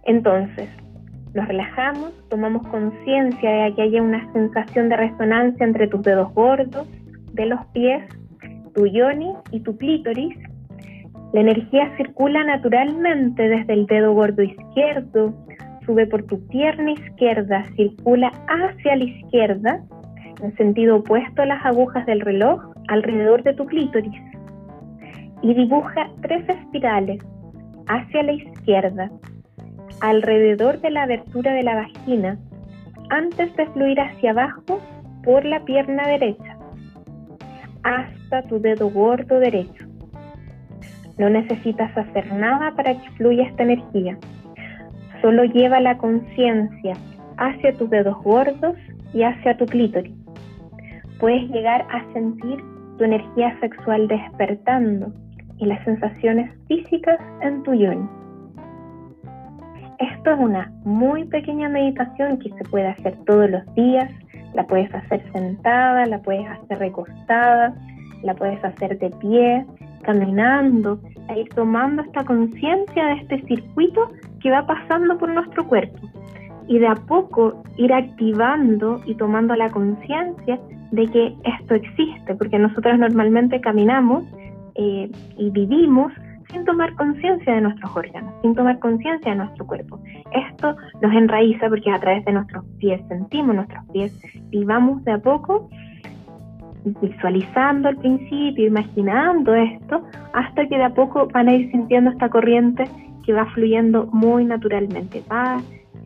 Entonces, 0.04 0.70
nos 1.34 1.48
relajamos, 1.48 2.12
tomamos 2.30 2.68
conciencia 2.68 3.50
de 3.50 3.76
que 3.76 3.82
haya 3.84 4.02
una 4.02 4.32
sensación 4.34 4.90
de 4.90 4.98
resonancia 4.98 5.66
entre 5.66 5.88
tus 5.88 6.02
dedos 6.02 6.34
gordos, 6.34 6.88
de 7.34 7.46
los 7.46 7.66
pies, 7.68 8.04
tu 8.76 8.86
yoni 8.88 9.34
y 9.52 9.62
tu 9.62 9.78
clítoris. 9.78 10.38
La 11.34 11.42
energía 11.42 11.96
circula 11.96 12.44
naturalmente 12.44 13.48
desde 13.48 13.74
el 13.74 13.86
dedo 13.86 14.14
gordo 14.14 14.44
izquierdo, 14.44 15.34
sube 15.86 16.06
por 16.08 16.24
tu 16.24 16.46
pierna 16.48 16.92
izquierda, 16.92 17.66
circula 17.78 18.32
hacia 18.48 18.98
la 18.98 19.04
izquierda, 19.04 19.82
en 20.42 20.56
sentido 20.58 20.98
opuesto 20.98 21.44
a 21.44 21.46
las 21.46 21.66
agujas 21.66 22.06
del 22.06 22.20
reloj, 22.20 22.62
alrededor 22.90 23.44
de 23.44 23.54
tu 23.54 23.66
clítoris. 23.66 24.22
Y 25.42 25.54
dibuja 25.54 26.10
tres 26.22 26.48
espirales 26.50 27.24
hacia 27.88 28.24
la 28.24 28.34
izquierda, 28.34 29.10
alrededor 30.02 30.82
de 30.82 30.92
la 30.92 31.04
abertura 31.04 31.54
de 31.54 31.64
la 31.64 31.76
vagina 31.76 32.38
antes 33.10 33.56
de 33.56 33.68
fluir 33.68 34.00
hacia 34.00 34.32
abajo 34.32 34.80
por 35.24 35.46
la 35.46 35.64
pierna 35.64 36.08
derecha 36.08 36.58
hasta 37.84 38.44
tu 38.44 38.60
dedo 38.60 38.90
gordo 38.90 39.40
derecho. 39.40 39.86
No 41.18 41.30
necesitas 41.30 41.96
hacer 41.98 42.32
nada 42.34 42.72
para 42.76 42.94
que 42.94 43.10
fluya 43.12 43.44
esta 43.44 43.64
energía. 43.64 44.18
Solo 45.22 45.44
lleva 45.44 45.80
la 45.80 45.98
conciencia 45.98 46.94
hacia 47.38 47.74
tus 47.74 47.90
dedos 47.90 48.18
gordos 48.24 48.76
y 49.14 49.24
hacia 49.24 49.58
tu 49.58 49.66
clítoris. 49.66 50.14
Puedes 51.20 51.50
llegar 51.50 51.86
a 51.92 52.12
sentir 52.14 52.60
tu 52.98 53.04
energía 53.04 53.60
sexual 53.60 54.08
despertando 54.08 55.14
y 55.60 55.66
las 55.66 55.84
sensaciones 55.86 56.52
físicas 56.68 57.20
en 57.42 57.62
tu 57.64 57.74
yoni. 57.74 58.08
Esto 60.02 60.32
es 60.32 60.40
una 60.40 60.72
muy 60.84 61.26
pequeña 61.26 61.70
meditación 61.70 62.40
que 62.40 62.50
se 62.50 62.64
puede 62.72 62.88
hacer 62.88 63.16
todos 63.28 63.48
los 63.52 63.76
días. 63.76 64.12
La 64.56 64.66
puedes 64.66 64.92
hacer 64.96 65.24
sentada, 65.32 66.08
la 66.08 66.18
puedes 66.20 66.48
hacer 66.50 66.80
recostada, 66.80 67.76
la 68.24 68.34
puedes 68.34 68.64
hacer 68.66 68.98
de 68.98 69.12
pie, 69.12 69.64
caminando, 70.02 71.00
e 71.30 71.42
ir 71.42 71.50
tomando 71.50 72.02
esta 72.02 72.26
conciencia 72.26 73.06
de 73.06 73.14
este 73.14 73.42
circuito 73.44 74.12
que 74.42 74.50
va 74.50 74.66
pasando 74.66 75.20
por 75.20 75.30
nuestro 75.30 75.68
cuerpo. 75.68 76.00
Y 76.68 76.80
de 76.80 76.88
a 76.88 76.96
poco 76.96 77.62
ir 77.78 77.94
activando 77.94 79.02
y 79.06 79.14
tomando 79.14 79.56
la 79.56 79.70
conciencia 79.70 80.60
de 80.92 81.06
que 81.08 81.36
esto 81.44 81.76
existe, 81.76 82.34
porque 82.36 82.58
nosotros 82.58 82.98
normalmente 82.98 83.62
caminamos 83.62 84.24
eh, 84.74 85.12
y 85.38 85.50
vivimos 85.52 86.12
sin 86.52 86.66
tomar 86.66 86.94
conciencia 86.96 87.54
de 87.56 87.62
nuestros 87.62 87.96
órganos, 87.96 88.34
sin 88.42 88.56
tomar 88.56 88.80
conciencia 88.80 89.32
de 89.32 89.38
nuestro 89.38 89.66
cuerpo. 89.66 90.00
Esto 90.32 90.76
nos 91.02 91.14
enraiza 91.14 91.70
porque 91.70 91.92
a 91.92 92.00
través 92.00 92.26
de 92.26 92.34
nuestros 92.34 92.66
pies 92.80 93.02
sentimos 93.08 93.56
nuestros 93.56 93.86
pies 93.92 94.22
y 94.52 94.64
vamos 94.66 95.04
de 95.04 95.14
a 95.14 95.18
poco 95.20 95.70
visualizando 96.84 97.90
al 97.90 97.98
principio, 97.98 98.68
imaginando 98.68 99.54
esto, 99.54 100.04
hasta 100.34 100.68
que 100.68 100.78
de 100.78 100.84
a 100.84 100.94
poco 100.94 101.28
van 101.28 101.48
a 101.48 101.54
ir 101.54 101.72
sintiendo 101.72 102.10
esta 102.10 102.30
corriente 102.30 102.86
que 103.24 103.34
va 103.34 103.46
fluyendo 103.48 104.08
muy 104.08 104.46
naturalmente. 104.46 105.24
Va, 105.32 105.62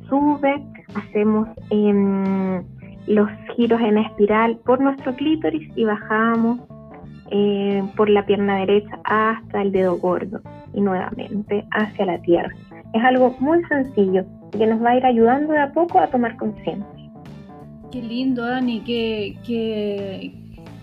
sube, 0.09 0.61
hacemos 0.95 1.47
em, 1.69 2.61
los 3.07 3.29
giros 3.55 3.79
en 3.81 3.99
espiral 3.99 4.57
por 4.65 4.81
nuestro 4.81 5.15
clítoris 5.15 5.69
y 5.75 5.85
bajamos 5.85 6.59
eh, 7.31 7.83
por 7.95 8.09
la 8.09 8.25
pierna 8.25 8.57
derecha 8.57 8.99
hasta 9.03 9.61
el 9.61 9.71
dedo 9.71 9.97
gordo 9.97 10.41
y 10.73 10.81
nuevamente 10.81 11.65
hacia 11.71 12.05
la 12.05 12.21
tierra. 12.21 12.51
Es 12.93 13.03
algo 13.03 13.35
muy 13.39 13.63
sencillo 13.65 14.25
que 14.51 14.67
nos 14.67 14.83
va 14.83 14.91
a 14.91 14.97
ir 14.97 15.05
ayudando 15.05 15.53
de 15.53 15.59
a 15.59 15.73
poco 15.73 15.99
a 15.99 16.07
tomar 16.07 16.37
conciencia. 16.37 16.85
Qué 17.91 18.01
lindo, 18.01 18.45
Dani, 18.45 18.81
qué, 18.81 19.37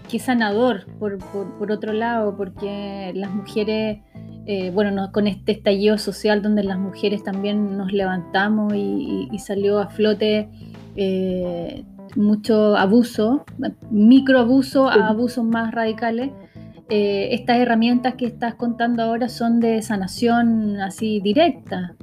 qué, 0.08 0.18
sanador, 0.18 0.86
por, 0.98 1.18
por, 1.58 1.70
otro 1.70 1.92
lado, 1.92 2.36
porque 2.36 3.12
las 3.14 3.30
mujeres, 3.30 4.00
eh, 4.46 4.70
bueno, 4.72 5.10
con 5.12 5.26
este 5.26 5.52
estallido 5.52 5.96
social 5.96 6.42
donde 6.42 6.64
las 6.64 6.78
mujeres 6.78 7.22
también 7.22 7.76
nos 7.78 7.92
levantamos 7.92 8.74
y, 8.74 9.28
salió 9.38 9.78
a 9.78 9.88
flote 9.88 10.48
eh, 10.96 11.84
mucho 12.16 12.76
abuso, 12.76 13.44
microabuso 13.90 14.88
a 14.88 15.08
abusos 15.08 15.44
más 15.44 15.72
radicales. 15.72 16.30
Eh, 16.88 17.28
estas 17.32 17.58
herramientas 17.58 18.14
que 18.14 18.26
estás 18.26 18.54
contando 18.54 19.02
ahora 19.02 19.28
son 19.28 19.60
de 19.60 19.80
sanación 19.82 20.80
así 20.80 21.20
directa. 21.20 21.94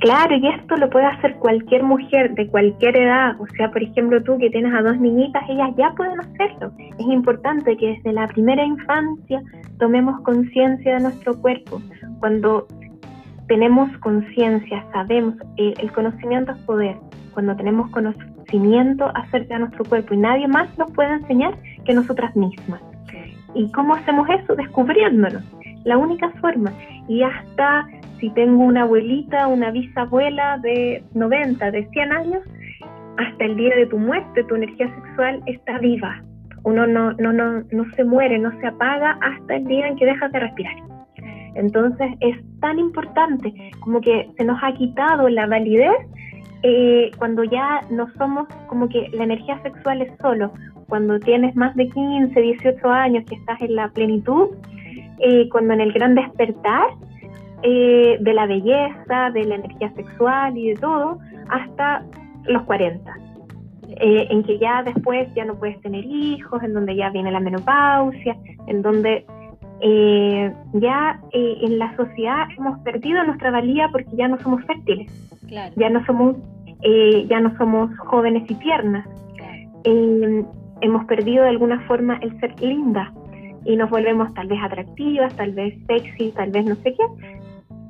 Claro, 0.00 0.36
y 0.36 0.46
esto 0.46 0.76
lo 0.76 0.88
puede 0.88 1.06
hacer 1.06 1.36
cualquier 1.36 1.82
mujer 1.82 2.34
de 2.34 2.46
cualquier 2.48 2.96
edad. 2.96 3.40
O 3.40 3.46
sea, 3.56 3.70
por 3.70 3.82
ejemplo, 3.82 4.22
tú 4.22 4.38
que 4.38 4.50
tienes 4.50 4.72
a 4.72 4.82
dos 4.82 4.98
niñitas, 4.98 5.42
ellas 5.48 5.70
ya 5.76 5.92
pueden 5.96 6.20
hacerlo. 6.20 6.72
Es 6.78 7.06
importante 7.06 7.76
que 7.76 7.94
desde 7.94 8.12
la 8.12 8.28
primera 8.28 8.64
infancia 8.64 9.42
tomemos 9.78 10.20
conciencia 10.22 10.94
de 10.94 11.00
nuestro 11.00 11.40
cuerpo. 11.40 11.82
Cuando 12.20 12.66
tenemos 13.48 13.90
conciencia, 13.98 14.84
sabemos, 14.92 15.34
eh, 15.56 15.74
el 15.78 15.90
conocimiento 15.92 16.52
es 16.52 16.58
poder. 16.58 16.96
Cuando 17.34 17.56
tenemos 17.56 17.90
conocimiento 18.48 19.10
acerca 19.14 19.54
de 19.54 19.60
nuestro 19.60 19.84
cuerpo 19.84 20.14
y 20.14 20.18
nadie 20.18 20.48
más 20.48 20.76
nos 20.78 20.90
puede 20.92 21.12
enseñar 21.12 21.54
que 21.84 21.94
nosotras 21.94 22.34
mismas. 22.36 22.80
¿Y 23.54 23.70
cómo 23.72 23.94
hacemos 23.94 24.28
eso? 24.28 24.54
Descubriéndonos. 24.54 25.42
La 25.84 25.96
única 25.96 26.30
forma. 26.40 26.72
Y 27.08 27.22
hasta 27.22 27.86
si 28.20 28.30
tengo 28.30 28.64
una 28.64 28.82
abuelita, 28.82 29.46
una 29.46 29.70
bisabuela 29.70 30.58
de 30.58 31.02
90, 31.14 31.70
de 31.70 31.86
100 31.88 32.12
años, 32.12 32.42
hasta 33.16 33.44
el 33.44 33.56
día 33.56 33.74
de 33.76 33.86
tu 33.86 33.98
muerte, 33.98 34.44
tu 34.44 34.54
energía 34.54 34.92
sexual 34.94 35.42
está 35.46 35.78
viva. 35.78 36.22
Uno 36.64 36.86
no, 36.86 37.12
no, 37.14 37.32
no, 37.32 37.62
no 37.70 37.84
se 37.94 38.04
muere, 38.04 38.38
no 38.38 38.50
se 38.60 38.66
apaga 38.66 39.18
hasta 39.22 39.56
el 39.56 39.64
día 39.64 39.88
en 39.88 39.96
que 39.96 40.04
dejas 40.04 40.32
de 40.32 40.40
respirar. 40.40 40.74
Entonces 41.54 42.12
es 42.20 42.36
tan 42.60 42.78
importante 42.78 43.52
como 43.80 44.00
que 44.00 44.28
se 44.36 44.44
nos 44.44 44.58
ha 44.62 44.72
quitado 44.74 45.28
la 45.28 45.46
validez 45.46 45.96
eh, 46.62 47.10
cuando 47.18 47.44
ya 47.44 47.82
no 47.90 48.08
somos 48.18 48.48
como 48.66 48.88
que 48.88 49.08
la 49.12 49.24
energía 49.24 49.60
sexual 49.62 50.02
es 50.02 50.12
solo, 50.20 50.52
cuando 50.88 51.18
tienes 51.20 51.54
más 51.54 51.74
de 51.76 51.88
15, 51.88 52.40
18 52.40 52.88
años 52.88 53.24
que 53.28 53.36
estás 53.36 53.60
en 53.60 53.76
la 53.76 53.88
plenitud, 53.90 54.48
eh, 55.20 55.48
cuando 55.50 55.74
en 55.74 55.80
el 55.80 55.92
gran 55.92 56.14
despertar 56.14 56.88
eh, 57.62 58.16
de 58.20 58.32
la 58.32 58.46
belleza, 58.46 59.30
de 59.32 59.44
la 59.44 59.56
energía 59.56 59.92
sexual 59.94 60.56
y 60.56 60.70
de 60.70 60.74
todo, 60.76 61.18
hasta 61.48 62.04
los 62.44 62.62
40. 62.64 63.12
en 64.00 64.42
que 64.44 64.58
ya 64.58 64.82
después 64.82 65.28
ya 65.34 65.44
no 65.44 65.54
puedes 65.54 65.80
tener 65.80 66.04
hijos, 66.04 66.62
en 66.62 66.72
donde 66.72 66.94
ya 66.94 67.10
viene 67.10 67.32
la 67.32 67.40
menopausia, 67.40 68.36
en 68.66 68.82
donde 68.82 69.24
eh, 69.80 70.52
ya 70.72 71.20
eh, 71.32 71.58
en 71.62 71.78
la 71.78 71.94
sociedad 71.96 72.48
hemos 72.56 72.80
perdido 72.80 73.22
nuestra 73.24 73.52
valía 73.52 73.88
porque 73.92 74.16
ya 74.16 74.26
no 74.26 74.38
somos 74.40 74.64
fértiles, 74.64 75.10
ya 75.76 75.88
no 75.88 76.04
somos 76.04 76.36
eh, 76.82 77.26
ya 77.28 77.40
no 77.40 77.56
somos 77.56 77.96
jóvenes 77.98 78.48
y 78.50 78.54
tiernas. 78.56 79.06
hemos 80.80 81.04
perdido 81.06 81.44
de 81.44 81.50
alguna 81.50 81.80
forma 81.86 82.18
el 82.22 82.38
ser 82.40 82.60
linda 82.60 83.12
y 83.64 83.76
nos 83.76 83.90
volvemos 83.90 84.32
tal 84.34 84.48
vez 84.48 84.58
atractivas, 84.62 85.34
tal 85.36 85.52
vez 85.52 85.74
sexy, 85.86 86.32
tal 86.32 86.50
vez 86.50 86.64
no 86.66 86.74
sé 86.76 86.94
qué. 86.94 87.04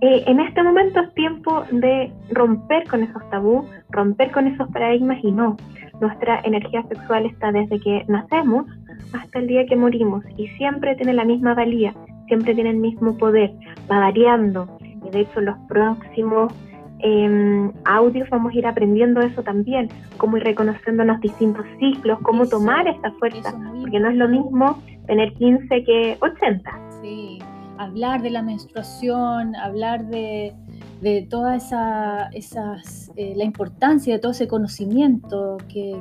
en 0.01 0.41
este 0.41 0.62
momento 0.62 1.01
es 1.01 1.14
tiempo 1.14 1.64
de 1.72 2.12
romper 2.30 2.86
con 2.89 3.03
esos 3.03 3.22
tabús, 3.30 3.66
romper 3.91 4.30
con 4.30 4.47
esos 4.47 4.68
paradigmas 4.70 5.18
y 5.22 5.32
no. 5.32 5.57
Nuestra 6.01 6.41
energía 6.45 6.82
sexual 6.84 7.26
está 7.26 7.51
desde 7.51 7.80
que 7.80 8.05
nacemos 8.09 8.66
hasta 9.12 9.38
el 9.38 9.46
día 9.46 9.66
que 9.66 9.76
morimos 9.76 10.24
y 10.36 10.49
siempre 10.49 10.94
tiene 10.96 11.14
la 11.14 11.24
misma 11.24 11.55
valía, 11.55 11.94
siempre 12.26 12.55
tiene 12.55 12.70
el 12.70 12.76
mismo 12.76 13.16
poder, 13.16 13.53
va 13.90 14.01
variando. 14.01 14.78
Y 14.80 15.11
de 15.11 15.20
hecho, 15.20 15.40
los 15.40 15.57
próximos 15.68 16.53
eh, 17.01 17.70
audios 17.84 18.28
vamos 18.30 18.53
a 18.53 18.59
ir 18.59 18.66
aprendiendo 18.66 19.20
eso 19.20 19.42
también, 19.42 19.88
cómo 20.16 20.36
ir 20.36 20.44
reconociendo 20.44 21.05
los 21.05 21.20
distintos 21.20 21.64
ciclos, 21.78 22.18
cómo 22.22 22.46
tomar 22.46 22.86
esta 22.88 23.12
fuerza, 23.12 23.55
porque 23.80 24.01
no 24.01 24.11
es 24.11 24.16
lo 24.16 24.28
mismo 24.28 24.78
tener 25.07 25.32
15 25.34 25.84
que 25.84 26.18
80. 26.20 26.80
Sí, 27.03 27.38
hablar 27.78 28.22
de 28.22 28.30
la 28.30 28.42
menstruación, 28.42 29.55
hablar 29.57 30.05
de, 30.07 30.53
de 31.01 31.26
toda 31.30 31.57
esa, 31.57 32.28
esas, 32.32 33.11
eh, 33.16 33.34
la 33.36 33.44
importancia 33.44 34.14
de 34.14 34.20
todo 34.20 34.32
ese 34.32 34.49
conocimiento 34.49 35.57
que, 35.68 36.01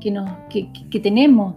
que, 0.00 0.10
nos, 0.10 0.30
que, 0.50 0.68
que 0.90 1.00
tenemos. 1.00 1.54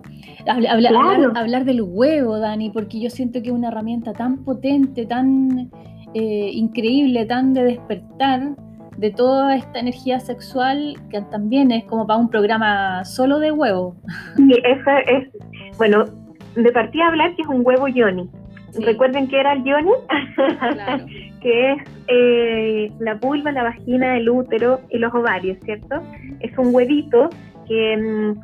Hablar, 0.48 1.32
hablar, 1.36 1.66
del 1.66 1.82
huevo, 1.84 2.40
Dani, 2.40 2.72
porque 2.72 3.00
yo 3.00 3.10
siento 3.10 3.42
que 3.42 3.50
es 3.50 3.54
una 3.54 3.68
herramienta 3.68 4.14
tan 4.14 4.44
potente, 4.44 5.06
tan 5.06 5.70
eh, 6.14 6.50
increíble, 6.54 7.26
tan 7.26 7.54
de 7.54 7.64
despertar 7.64 8.56
de 8.98 9.12
toda 9.12 9.56
esta 9.56 9.80
energía 9.80 10.20
sexual 10.20 10.96
que 11.10 11.22
también 11.22 11.72
es 11.72 11.84
como 11.86 12.06
para 12.06 12.20
un 12.20 12.30
programa 12.30 13.04
solo 13.06 13.40
de 13.40 13.52
huevo. 13.52 13.96
Sí, 14.36 14.52
eso 14.64 14.92
es, 15.08 15.30
bueno, 15.78 16.06
de 16.56 16.72
partida 16.72 17.08
hablar 17.08 17.36
que 17.36 17.44
es 17.44 17.48
un 17.48 17.62
huevo 17.66 17.88
yoni. 17.88 18.30
Recuerden 18.80 19.28
que 19.28 19.40
era 19.40 19.54
el 19.54 19.64
yoni, 19.64 19.92
que 21.42 21.72
es 21.72 21.78
eh, 22.08 22.92
la 23.00 23.16
vulva, 23.16 23.52
la 23.52 23.64
vagina, 23.64 24.18
el 24.18 24.30
útero 24.30 24.80
y 24.90 24.98
los 24.98 25.14
ovarios, 25.14 25.58
¿cierto? 25.66 26.02
Es 26.40 26.58
un 26.58 26.74
huevito 26.74 27.30
que 27.72 27.98
mm, 27.98 28.40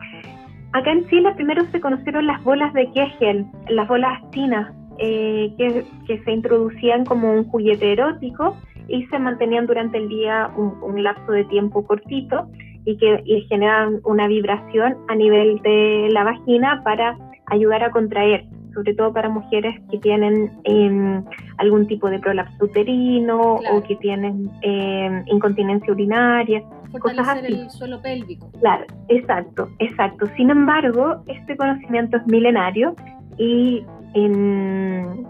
acá 0.71 0.91
en 0.91 1.05
Chile 1.09 1.33
primero 1.35 1.65
se 1.71 1.81
conocieron 1.81 2.27
las 2.27 2.41
bolas 2.43 2.73
de 2.73 2.89
Kegel, 2.93 3.45
las 3.69 3.87
bolas 3.87 4.21
chinas, 4.31 4.73
eh, 4.99 5.53
que, 5.57 5.83
que, 6.07 6.23
se 6.23 6.31
introducían 6.31 7.05
como 7.05 7.31
un 7.31 7.43
juguete 7.43 7.91
erótico 7.91 8.57
y 8.87 9.05
se 9.07 9.19
mantenían 9.19 9.67
durante 9.67 9.97
el 9.97 10.07
día 10.09 10.49
un, 10.55 11.03
lapso 11.03 11.33
de 11.33 11.43
tiempo 11.45 11.85
cortito 11.85 12.47
y 12.85 12.97
que 12.97 13.21
y 13.25 13.41
generan 13.41 13.99
una 14.05 14.27
vibración 14.27 14.95
a 15.09 15.15
nivel 15.15 15.61
de 15.61 16.07
la 16.11 16.23
vagina 16.23 16.81
para 16.83 17.15
ayudar 17.47 17.83
a 17.83 17.91
contraer, 17.91 18.45
sobre 18.73 18.95
todo 18.95 19.13
para 19.13 19.29
mujeres 19.29 19.75
que 19.91 19.99
tienen 19.99 20.51
em, 20.63 21.23
algún 21.57 21.85
tipo 21.85 22.09
de 22.09 22.19
prolapso 22.19 22.65
uterino 22.65 23.55
o 23.71 23.83
que 23.83 23.97
tienen 23.97 24.49
em, 24.61 25.23
incontinencia 25.27 25.91
urinaria. 25.91 26.63
Cosas 26.99 27.27
así. 27.27 27.45
el 27.47 27.69
suelo 27.69 28.01
pélvico. 28.01 28.51
Claro, 28.59 28.85
exacto, 29.09 29.69
exacto. 29.79 30.25
Sin 30.35 30.49
embargo, 30.49 31.23
este 31.27 31.55
conocimiento 31.55 32.17
es 32.17 32.27
milenario 32.27 32.95
y 33.37 33.85
en, 34.13 35.25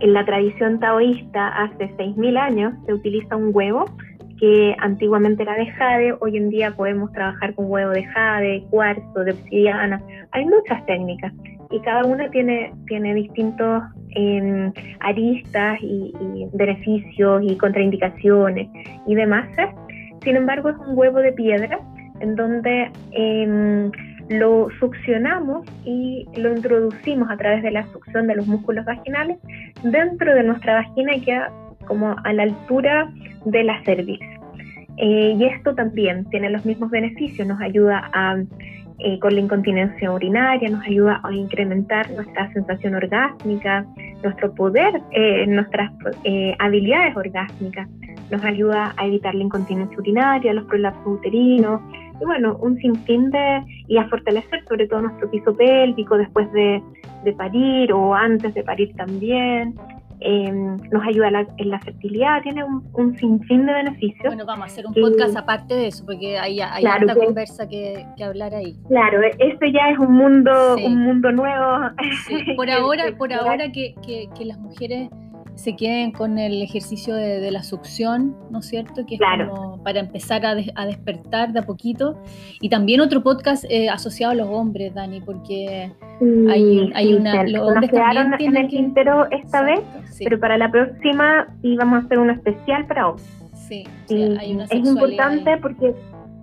la 0.00 0.24
tradición 0.24 0.80
taoísta 0.80 1.48
hace 1.48 1.88
6.000 1.96 2.38
años 2.38 2.74
se 2.86 2.92
utiliza 2.92 3.36
un 3.36 3.50
huevo 3.52 3.84
que 4.38 4.74
antiguamente 4.80 5.42
era 5.44 5.54
de 5.54 5.66
jade, 5.66 6.14
hoy 6.20 6.36
en 6.36 6.50
día 6.50 6.74
podemos 6.74 7.12
trabajar 7.12 7.54
con 7.54 7.66
huevo 7.70 7.92
de 7.92 8.04
jade, 8.04 8.64
cuarzo, 8.68 9.20
de 9.24 9.32
obsidiana, 9.32 10.02
hay 10.32 10.44
muchas 10.44 10.84
técnicas 10.86 11.32
y 11.70 11.80
cada 11.80 12.04
una 12.04 12.28
tiene, 12.30 12.72
tiene 12.86 13.14
distintos 13.14 13.82
em, 14.10 14.72
aristas 15.00 15.78
y, 15.80 16.12
beneficios 16.52 17.42
y 17.44 17.56
contraindicaciones 17.56 18.68
y 19.06 19.14
demás. 19.14 19.48
Sin 20.24 20.36
embargo, 20.36 20.70
es 20.70 20.76
un 20.78 20.96
huevo 20.98 21.18
de 21.18 21.32
piedra 21.32 21.78
en 22.20 22.34
donde 22.34 22.90
em, 23.12 23.90
lo 24.28 24.68
succionamos 24.80 25.66
y 25.84 26.26
lo 26.36 26.56
introducimos 26.56 27.30
a 27.30 27.36
través 27.36 27.62
de 27.62 27.70
la 27.70 27.86
succión 27.92 28.26
de 28.26 28.36
los 28.36 28.46
músculos 28.46 28.84
vaginales 28.84 29.38
dentro 29.82 30.34
de 30.34 30.42
nuestra 30.42 30.74
vagina 30.74 31.14
y 31.14 31.20
queda 31.20 31.52
como 31.86 32.16
a 32.24 32.32
la 32.32 32.44
altura 32.44 33.12
de 33.44 33.64
la 33.64 33.82
cervix. 33.84 34.24
Eh, 34.96 35.34
y 35.36 35.44
esto 35.44 35.74
también 35.74 36.24
tiene 36.30 36.50
los 36.50 36.64
mismos 36.64 36.90
beneficios, 36.90 37.46
nos 37.46 37.60
ayuda 37.60 38.10
eh, 39.00 39.18
con 39.18 39.34
la 39.34 39.40
incontinencia 39.40 40.10
urinaria, 40.12 40.70
nos 40.70 40.86
ayuda 40.86 41.20
a 41.24 41.32
incrementar 41.32 42.08
nuestra 42.12 42.50
sensación 42.52 42.94
orgásmica, 42.94 43.84
nuestro 44.22 44.54
poder, 44.54 45.02
eh, 45.10 45.46
nuestras 45.48 45.92
habilidades 46.60 47.16
orgásmicas, 47.16 47.88
nos 48.34 48.44
ayuda 48.44 48.94
a 48.96 49.06
evitar 49.06 49.34
la 49.34 49.44
incontinencia 49.44 49.96
urinaria, 49.96 50.52
los 50.52 50.64
prolapsos 50.64 51.06
uterinos, 51.06 51.80
y 52.20 52.24
bueno, 52.24 52.56
un 52.60 52.76
sinfín 52.78 53.30
de, 53.30 53.62
y 53.88 53.96
a 53.96 54.08
fortalecer 54.08 54.64
sobre 54.68 54.88
todo 54.88 55.02
nuestro 55.02 55.30
piso 55.30 55.54
pélvico 55.56 56.16
después 56.16 56.50
de, 56.52 56.82
parir 57.38 57.92
o 57.92 58.14
antes 58.14 58.52
de 58.54 58.62
parir 58.62 58.94
también. 58.96 59.74
Em, 60.20 60.76
nos 60.90 61.06
ayuda 61.06 61.28
en 61.58 61.70
la 61.70 61.80
fertilidad, 61.80 62.40
tiene 62.42 62.64
un, 62.64 63.16
sinfín 63.18 63.66
de 63.66 63.72
beneficios. 63.72 64.24
Bueno, 64.24 64.46
vamos 64.46 64.64
a 64.64 64.66
hacer 64.66 64.86
un 64.86 64.94
podcast 64.94 65.36
aparte 65.36 65.74
de 65.74 65.88
eso, 65.88 66.04
porque 66.06 66.38
hay, 66.38 66.60
hay 66.60 66.84
conversa 67.14 67.68
que, 67.68 68.06
hablar 68.24 68.54
ahí. 68.54 68.76
Claro, 68.88 69.20
este 69.38 69.72
ya 69.72 69.90
es 69.90 69.98
un 69.98 70.12
mundo, 70.12 70.76
un 70.76 70.98
mundo 70.98 71.30
nuevo. 71.32 71.90
Por 72.56 72.70
ahora, 72.70 73.04
por 73.18 73.32
ahora 73.32 73.70
que, 73.70 73.94
que 74.04 74.44
las 74.44 74.58
mujeres 74.58 75.10
se 75.54 75.76
queden 75.76 76.12
con 76.12 76.38
el 76.38 76.62
ejercicio 76.62 77.14
de, 77.14 77.50
la 77.50 77.62
succión, 77.62 78.36
¿no 78.50 78.58
es 78.58 78.66
cierto? 78.66 79.06
Que 79.06 79.14
es 79.14 79.20
como 79.48 79.82
para 79.82 80.00
empezar 80.00 80.44
a, 80.44 80.54
despertar 80.54 81.52
de 81.52 81.60
a 81.60 81.62
poquito. 81.62 82.20
Y 82.60 82.68
también 82.68 83.00
otro 83.00 83.22
podcast 83.22 83.64
eh, 83.68 83.88
asociado 83.88 84.32
a 84.32 84.34
los 84.34 84.48
hombres, 84.48 84.94
Dani, 84.94 85.20
porque 85.20 85.92
hay, 86.48 86.92
hay 86.94 87.14
una... 87.14 87.44
Los 87.44 87.68
hombres 87.68 87.90
quedaron 87.90 88.34
en 88.38 88.56
el 88.56 88.68
quintero 88.68 89.30
esta 89.30 89.62
vez, 89.62 89.80
pero 90.18 90.38
para 90.40 90.58
la 90.58 90.70
próxima 90.70 91.46
íbamos 91.62 92.02
a 92.02 92.06
hacer 92.06 92.18
uno 92.18 92.32
especial 92.32 92.86
para 92.86 93.08
hombres. 93.08 93.28
Sí, 93.54 93.84
hay 94.10 94.54
una 94.54 94.64
es 94.64 94.86
importante 94.86 95.56
porque 95.58 95.94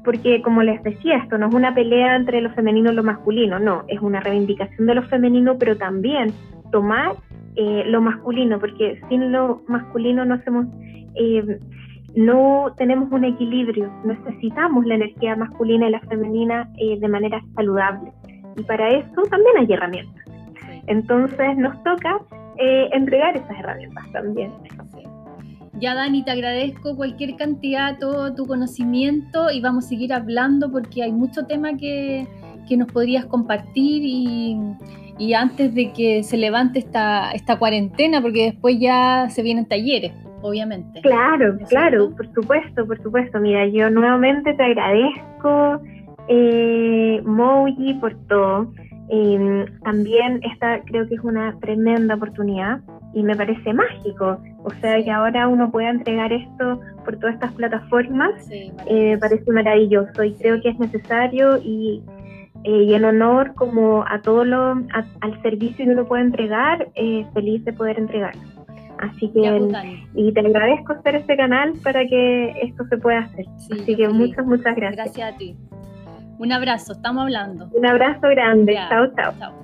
porque 0.04 0.42
como 0.42 0.64
les 0.64 0.82
decía, 0.82 1.18
esto 1.18 1.38
no 1.38 1.50
es 1.50 1.54
una 1.54 1.76
pelea 1.76 2.16
entre 2.16 2.42
lo 2.42 2.52
femenino 2.54 2.92
y 2.92 2.96
lo 2.96 3.04
masculino, 3.04 3.60
no, 3.60 3.84
es 3.88 4.00
una 4.02 4.20
reivindicación 4.20 4.88
de 4.88 4.96
lo 4.96 5.04
femenino, 5.04 5.58
pero 5.60 5.78
también 5.78 6.34
tomar 6.72 7.14
eh, 7.56 7.84
lo 7.88 8.02
masculino, 8.02 8.60
porque 8.60 9.02
sin 9.10 9.32
lo 9.32 9.62
masculino 9.68 10.24
no 10.26 10.36
hacemos, 10.36 10.68
eh, 11.16 11.60
no 12.16 12.74
tenemos 12.78 13.12
un 13.12 13.26
equilibrio, 13.26 13.92
necesitamos 14.06 14.86
la 14.86 14.96
energía 14.96 15.36
masculina 15.36 15.88
y 15.88 15.92
la 15.92 16.00
femenina 16.02 16.70
eh, 16.78 17.00
de 17.00 17.08
manera 17.08 17.42
saludable. 17.56 18.12
Y 18.56 18.64
para 18.64 18.90
eso 18.90 19.22
también 19.30 19.58
hay 19.60 19.74
herramientas. 19.74 20.26
Entonces 20.88 21.58
nos 21.58 21.82
toca 21.84 22.20
entregar 22.58 23.36
esas 23.36 23.58
herramientas 23.58 24.04
también. 24.12 24.52
Ya 25.80 25.96
Dani, 25.96 26.24
te 26.24 26.30
agradezco 26.30 26.96
cualquier 26.96 27.36
cantidad, 27.38 27.98
todo 27.98 28.36
tu 28.36 28.46
conocimiento 28.46 29.50
y 29.50 29.62
vamos 29.62 29.86
a 29.86 29.88
seguir 29.90 30.14
hablando 30.14 30.72
porque 30.72 31.02
hay 31.02 31.12
mucho 31.12 31.48
tema 31.48 31.76
que, 31.76 32.28
que 32.68 32.78
nos 32.78 32.92
podrías 32.92 33.26
compartir 33.26 34.04
y, 34.06 34.60
y 35.22 35.36
antes 35.36 35.76
de 35.76 35.94
que 35.94 36.24
se 36.24 36.36
levante 36.36 36.80
esta, 36.80 37.32
esta 37.32 37.60
cuarentena, 37.60 38.24
porque 38.24 38.46
después 38.46 38.80
ya 38.80 39.30
se 39.30 39.44
vienen 39.44 39.68
talleres, 39.68 40.14
obviamente. 40.42 41.00
Claro, 41.02 41.60
claro, 41.70 42.10
por 42.16 42.34
supuesto, 42.34 42.88
por 42.88 43.00
supuesto. 43.04 43.40
Mira, 43.40 43.68
yo 43.68 43.92
nuevamente 43.92 44.52
te 44.56 44.64
agradezco, 44.64 45.80
eh, 46.28 47.22
Mouji, 47.24 47.94
por 48.02 48.16
todo. 48.28 48.74
Em, 49.10 49.68
también 49.84 50.40
esta 50.42 50.82
creo 50.86 51.08
que 51.08 51.14
es 51.14 51.22
una 51.22 51.56
tremenda 51.60 52.16
oportunidad 52.16 52.80
y 53.14 53.22
me 53.22 53.36
parece 53.36 53.74
mágico. 53.74 54.42
O 54.64 54.72
sea, 54.82 55.04
que 55.04 55.12
ahora 55.12 55.48
uno 55.48 55.70
pueda 55.70 55.92
entregar 55.92 56.34
esto 56.34 56.80
por 57.06 57.18
todas 57.18 57.36
estas 57.36 57.54
plataformas, 57.54 58.44
sí, 58.46 58.72
eh, 58.88 59.18
parece 59.20 59.52
maravilloso 59.52 60.24
y 60.24 60.34
creo 60.34 60.60
que 60.62 60.70
es 60.70 60.80
necesario 60.80 61.60
y 61.64 62.02
eh, 62.64 62.84
y 62.84 62.94
en 62.94 63.06
honor 63.06 63.54
como 63.56 64.04
a 64.08 64.22
todo 64.22 64.46
lo, 64.46 64.72
al 65.22 65.42
servicio 65.42 65.86
que 65.86 65.92
uno 65.92 66.06
puede 66.06 66.24
entregar, 66.24 66.88
eh, 66.96 67.26
feliz 67.34 67.64
de 67.66 67.74
poder 67.74 67.98
entregar. 67.98 68.34
Así 69.00 69.30
que, 69.30 69.42
pues, 69.42 69.86
y 70.14 70.32
te 70.32 70.40
agradezco 70.42 70.94
hacer 70.94 71.16
este 71.16 71.36
canal 71.36 71.74
para 71.84 72.06
que 72.06 72.52
esto 72.62 72.86
se 72.86 72.98
pueda 72.98 73.20
hacer. 73.20 73.46
Así 73.72 73.96
que 73.96 74.08
muchas, 74.08 74.46
muchas 74.46 74.76
gracias. 74.76 75.06
Gracias 75.06 75.34
a 75.34 75.38
ti. 75.38 75.58
Un 76.38 76.52
abrazo, 76.52 76.94
estamos 76.94 77.24
hablando. 77.24 77.70
Un 77.74 77.86
abrazo 77.86 78.28
grande. 78.30 78.76
Chao, 78.90 79.08
chao. 79.16 79.61